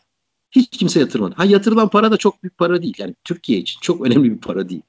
[0.51, 1.35] Hiç kimse yatırmadı.
[1.37, 2.93] Ha yatırılan para da çok büyük para değil.
[2.97, 4.81] Yani Türkiye için çok önemli bir para değil.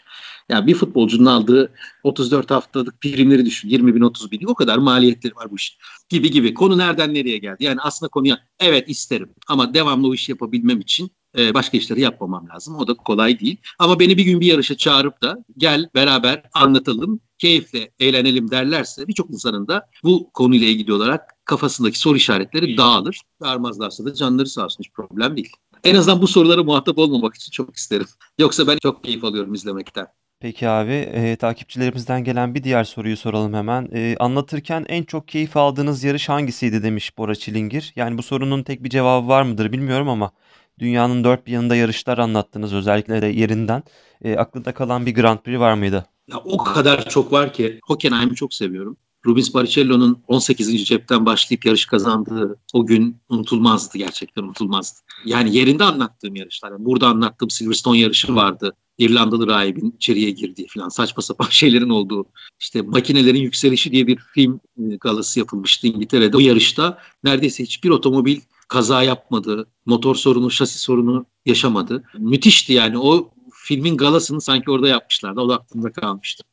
[0.49, 3.69] Yani bir futbolcunun aldığı 34 haftalık primleri düşün.
[3.69, 5.79] 20 bin 30 bin o kadar maliyetleri var bu iş.
[6.09, 6.55] Gibi gibi.
[6.55, 7.65] Konu nereden nereye geldi?
[7.65, 12.49] Yani aslında konuya evet isterim ama devamlı o işi yapabilmem için e, başka işleri yapmamam
[12.49, 12.77] lazım.
[12.77, 13.57] O da kolay değil.
[13.79, 19.31] Ama beni bir gün bir yarışa çağırıp da gel beraber anlatalım, keyifle eğlenelim derlerse birçok
[19.31, 23.21] insanın da bu konuyla ilgili olarak kafasındaki soru işaretleri dağılır.
[23.43, 25.53] Çağırmazlarsa da canları sağ olsun hiç problem değil.
[25.85, 28.07] En azından bu sorulara muhatap olmamak için çok isterim.
[28.39, 30.07] Yoksa ben çok keyif alıyorum izlemekten.
[30.41, 33.89] Peki abi, e, takipçilerimizden gelen bir diğer soruyu soralım hemen.
[33.93, 37.93] E, anlatırken en çok keyif aldığınız yarış hangisiydi demiş Bora Çilingir.
[37.97, 40.33] Yani bu sorunun tek bir cevabı var mıdır bilmiyorum ama
[40.81, 43.83] dünyanın dört bir yanında yarışlar anlattınız özellikle de yerinden.
[44.25, 46.07] E, aklında kalan bir Grand Prix var mıydı?
[46.29, 48.97] Ya o kadar çok var ki Hockenheim'i çok seviyorum.
[49.27, 50.85] Rubens Barrichello'nun 18.
[50.85, 54.99] cepten başlayıp yarış kazandığı o gün unutulmazdı gerçekten unutulmazdı.
[55.25, 56.71] Yani yerinde anlattığım yarışlar.
[56.71, 58.77] Yani burada anlattığım Silverstone yarışı vardı.
[58.99, 62.27] İrlandalı rahibin içeriye girdiği falan saçma sapan şeylerin olduğu
[62.61, 66.37] işte makinelerin yükselişi diye bir film e, galası yapılmıştı İngiltere'de.
[66.37, 68.41] O yarışta neredeyse hiçbir otomobil
[68.71, 72.05] kaza yapmadı, motor sorunu, şasi sorunu yaşamadı.
[72.19, 75.41] Müthişti yani o filmin galasını sanki orada yapmışlardı.
[75.41, 76.45] O da aklımda kalmıştı.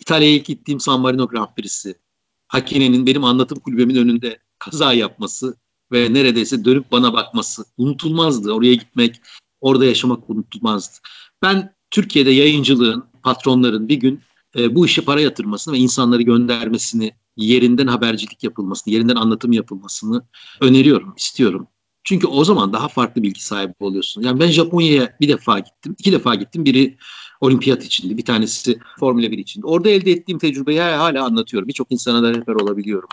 [0.00, 1.94] İtalya'ya ilk gittiğim San Marino Grand Prix'si.
[2.48, 5.56] Hakine'nin benim anlatım kulübemin önünde kaza yapması
[5.92, 8.52] ve neredeyse dönüp bana bakması unutulmazdı.
[8.52, 9.20] Oraya gitmek,
[9.60, 10.98] orada yaşamak unutulmazdı.
[11.42, 14.20] Ben Türkiye'de yayıncılığın, patronların bir gün
[14.56, 20.22] e, bu işe para yatırmasını ve insanları göndermesini, yerinden habercilik yapılmasını, yerinden anlatım yapılmasını
[20.60, 21.66] öneriyorum, istiyorum.
[22.04, 24.22] Çünkü o zaman daha farklı bilgi sahibi oluyorsun.
[24.22, 26.64] Yani ben Japonya'ya bir defa gittim, iki defa gittim.
[26.64, 26.96] Biri
[27.40, 29.66] olimpiyat içindi, bir tanesi Formula 1 içindi.
[29.66, 31.68] Orada elde ettiğim tecrübeyi hala anlatıyorum.
[31.68, 33.08] Birçok insana da rehber olabiliyorum.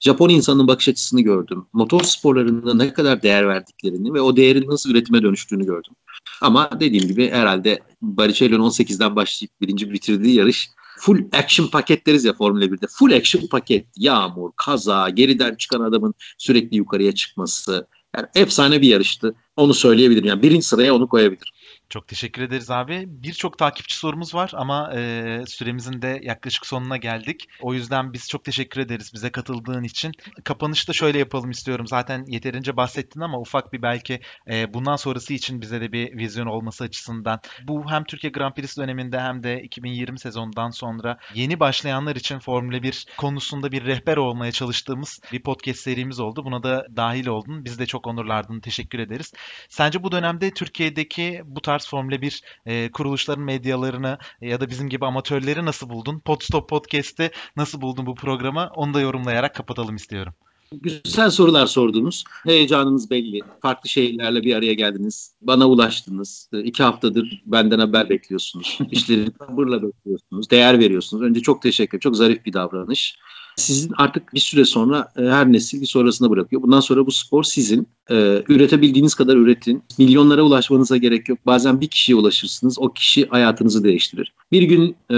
[0.00, 1.66] Japon insanın bakış açısını gördüm.
[1.72, 5.92] Motor sporlarında ne kadar değer verdiklerini ve o değerin nasıl üretime dönüştüğünü gördüm.
[6.40, 12.32] Ama dediğim gibi herhalde Barrichello'nun 18'den başlayıp birinci bitirdiği yarış full action paket deriz ya
[12.32, 12.86] Formula 1'de.
[12.90, 13.86] Full action paket.
[13.96, 17.86] Yağmur, kaza, geriden çıkan adamın sürekli yukarıya çıkması,
[18.16, 19.34] Yani efsane bir yarıştı.
[19.58, 20.28] Onu söyleyebilirim.
[20.28, 21.52] Yani birinci sıraya onu koyabilirim.
[21.88, 23.04] Çok teşekkür ederiz abi.
[23.06, 27.48] Birçok takipçi sorumuz var ama e, süremizin de yaklaşık sonuna geldik.
[27.60, 30.12] O yüzden biz çok teşekkür ederiz bize katıldığın için.
[30.44, 31.86] Kapanışta şöyle yapalım istiyorum.
[31.86, 36.46] Zaten yeterince bahsettin ama ufak bir belki e, bundan sonrası için bize de bir vizyon
[36.46, 37.40] olması açısından.
[37.62, 42.82] Bu hem Türkiye Grand Prix döneminde hem de 2020 sezonundan sonra yeni başlayanlar için Formula
[42.82, 46.44] 1 konusunda bir rehber olmaya çalıştığımız bir podcast serimiz oldu.
[46.44, 47.64] Buna da dahil oldun.
[47.64, 48.60] Biz de çok onurlardın.
[48.60, 49.32] Teşekkür ederiz.
[49.68, 55.06] Sence bu dönemde Türkiye'deki bu tarz Formula 1 e, kuruluşların medyalarını ya da bizim gibi
[55.06, 56.20] amatörleri nasıl buldun?
[56.20, 58.70] Podstop Podcast'te nasıl buldun bu programı?
[58.74, 60.34] Onu da yorumlayarak kapatalım istiyorum.
[60.72, 62.24] Güzel sorular sordunuz.
[62.44, 63.40] Heyecanınız belli.
[63.62, 65.34] Farklı şehirlerle bir araya geldiniz.
[65.40, 66.50] Bana ulaştınız.
[66.64, 68.78] İki haftadır benden haber bekliyorsunuz.
[68.90, 70.50] İşleri sabırla bekliyorsunuz.
[70.50, 71.22] Değer veriyorsunuz.
[71.22, 72.00] Önce çok teşekkür.
[72.00, 73.18] Çok zarif bir davranış
[73.58, 76.62] sizin artık bir süre sonra e, her nesil bir sonrasına bırakıyor.
[76.62, 77.88] Bundan sonra bu spor sizin.
[78.10, 79.82] E, üretebildiğiniz kadar üretin.
[79.98, 81.38] Milyonlara ulaşmanıza gerek yok.
[81.46, 82.78] Bazen bir kişiye ulaşırsınız.
[82.78, 84.34] O kişi hayatınızı değiştirir.
[84.52, 85.16] Bir gün e,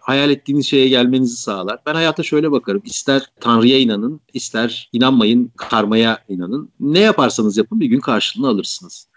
[0.00, 1.78] hayal ettiğiniz şeye gelmenizi sağlar.
[1.86, 2.82] Ben hayata şöyle bakarım.
[2.84, 6.70] İster Tanrı'ya inanın, ister inanmayın, karmaya inanın.
[6.80, 9.08] Ne yaparsanız yapın bir gün karşılığını alırsınız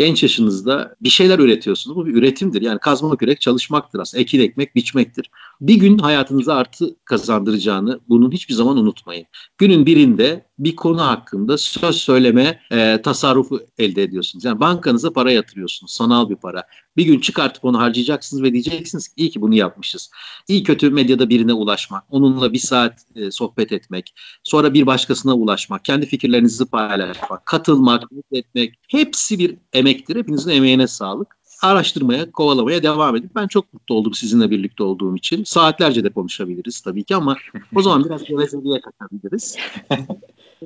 [0.00, 1.96] genç yaşınızda bir şeyler üretiyorsunuz.
[1.96, 2.62] Bu bir üretimdir.
[2.62, 4.22] Yani kazma kürek çalışmaktır aslında.
[4.22, 5.30] Ekil ekmek biçmektir.
[5.60, 9.26] Bir gün hayatınıza artı kazandıracağını bunun hiçbir zaman unutmayın.
[9.58, 14.44] Günün birinde bir konu hakkında söz söyleme e, tasarrufu elde ediyorsunuz.
[14.44, 15.92] Yani bankanıza para yatırıyorsunuz.
[15.92, 16.62] Sanal bir para.
[16.96, 20.10] Bir gün çıkartıp onu harcayacaksınız ve diyeceksiniz ki iyi ki bunu yapmışız.
[20.48, 25.84] İyi kötü medyada birine ulaşmak, onunla bir saat e, sohbet etmek, sonra bir başkasına ulaşmak,
[25.84, 30.16] kendi fikirlerinizi paylaşmak, katılmak, mutlu etmek hepsi bir emektir.
[30.16, 33.30] Hepinizin emeğine sağlık araştırmaya, kovalamaya devam edin.
[33.34, 35.44] Ben çok mutlu oldum sizinle birlikte olduğum için.
[35.44, 37.36] Saatlerce de konuşabiliriz tabii ki ama
[37.74, 39.56] o zaman biraz gevezeliğe kaçabiliriz.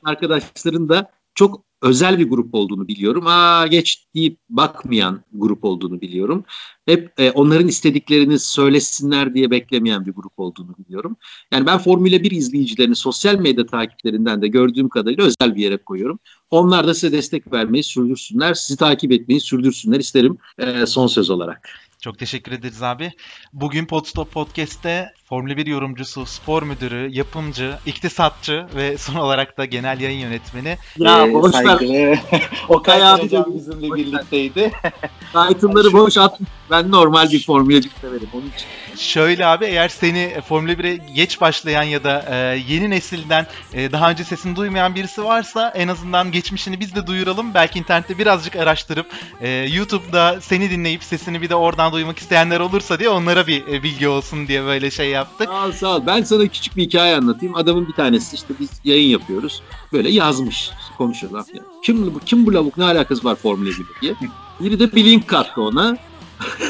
[0.04, 3.24] Arkadaşların da çok özel bir grup olduğunu biliyorum.
[3.26, 6.44] Aa geç deyip bakmayan grup olduğunu biliyorum.
[6.86, 11.16] Hep e, onların istediklerini söylesinler diye beklemeyen bir grup olduğunu biliyorum.
[11.52, 16.18] Yani ben Formula 1 izleyicilerini sosyal medya takiplerinden de gördüğüm kadarıyla özel bir yere koyuyorum.
[16.50, 21.68] Onlar da size destek vermeyi sürdürsünler, sizi takip etmeyi sürdürsünler isterim e, son söz olarak.
[22.04, 23.12] Çok teşekkür ederiz abi.
[23.52, 30.00] Bugün Podstop Podcast'te Formula 1 yorumcusu, spor müdürü, yapımcı, iktisatçı ve son olarak da genel
[30.00, 30.76] yayın yönetmeni.
[30.98, 31.73] Ya boş ver.
[32.68, 34.72] o Kaya hocam bizimle birlikteydi.
[35.48, 36.40] Title'ları boş at.
[36.70, 38.66] Ben normal bir Formula 1 severim onun için.
[38.96, 44.10] Şöyle abi eğer seni Formula 1'e geç başlayan ya da e, yeni nesilden e, daha
[44.10, 47.54] önce sesini duymayan birisi varsa en azından geçmişini biz de duyuralım.
[47.54, 49.06] Belki internette birazcık araştırıp
[49.40, 53.82] e, YouTube'da seni dinleyip sesini bir de oradan duymak isteyenler olursa diye onlara bir e,
[53.82, 55.48] bilgi olsun diye böyle şey yaptık.
[55.48, 56.02] Sağ ol sağ ol.
[56.06, 57.54] Ben sana küçük bir hikaye anlatayım.
[57.54, 59.62] Adamın bir tanesi işte biz yayın yapıyoruz.
[59.94, 61.44] Böyle yazmış konuşuyorlar.
[61.54, 61.66] Yani.
[61.82, 64.14] Kim bu kim bu lavuk ne alakası var Formula 1 diye.
[64.60, 65.96] Biri de bir link kattı ona.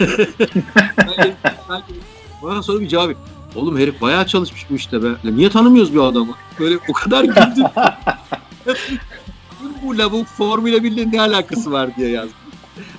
[2.42, 3.16] Bana sonra bir cevap
[3.54, 5.08] Oğlum herif bayağı çalışmış bu işte be.
[5.24, 6.34] Niye tanımıyoruz bir adamı?
[6.60, 7.64] Böyle o kadar güldüm.
[9.82, 12.34] bu lavuk Formula 1'le ne alakası var diye yazmış.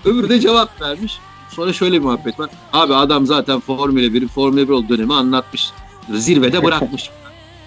[0.05, 1.19] Öbürü de cevap vermiş.
[1.49, 2.49] Sonra şöyle bir muhabbet var.
[2.73, 5.69] Abi adam zaten Formula 1'in Formula 1 olduğu dönemi anlatmış.
[6.09, 7.09] Zirvede bırakmış.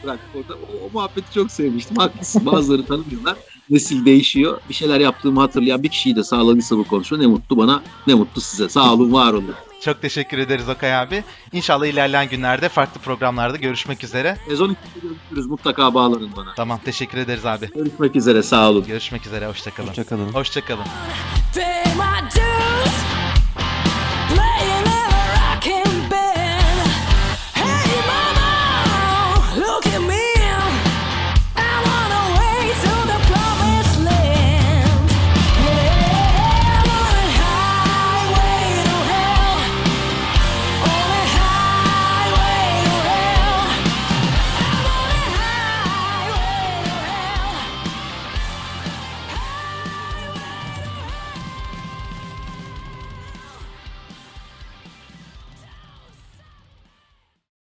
[0.09, 0.55] Bırak orada.
[0.55, 1.97] O, o muhabbeti çok sevmiştim.
[1.97, 2.47] Haklısın.
[2.47, 3.37] Bazıları tanımıyorlar.
[3.71, 4.61] Nesil değişiyor.
[4.69, 8.41] Bir şeyler yaptığımı hatırlayan bir kişiyi de sağladıysa bu konuşma ne mutlu bana ne mutlu
[8.41, 8.69] size.
[8.69, 9.55] Sağ olun var olun.
[9.81, 11.25] Çok teşekkür ederiz Okay abi.
[11.53, 14.39] İnşallah ilerleyen günlerde farklı programlarda görüşmek üzere.
[14.49, 15.47] Sezon 2'de görüşürüz.
[15.47, 16.55] Mutlaka bağlanın bana.
[16.57, 17.71] Tamam teşekkür ederiz abi.
[17.75, 18.43] Görüşmek üzere.
[18.43, 18.85] Sağ olun.
[18.87, 19.47] Görüşmek üzere.
[19.47, 19.89] Hoşçakalın.
[19.89, 20.33] Hoşçakalın.
[20.33, 20.85] Hoşçakalın.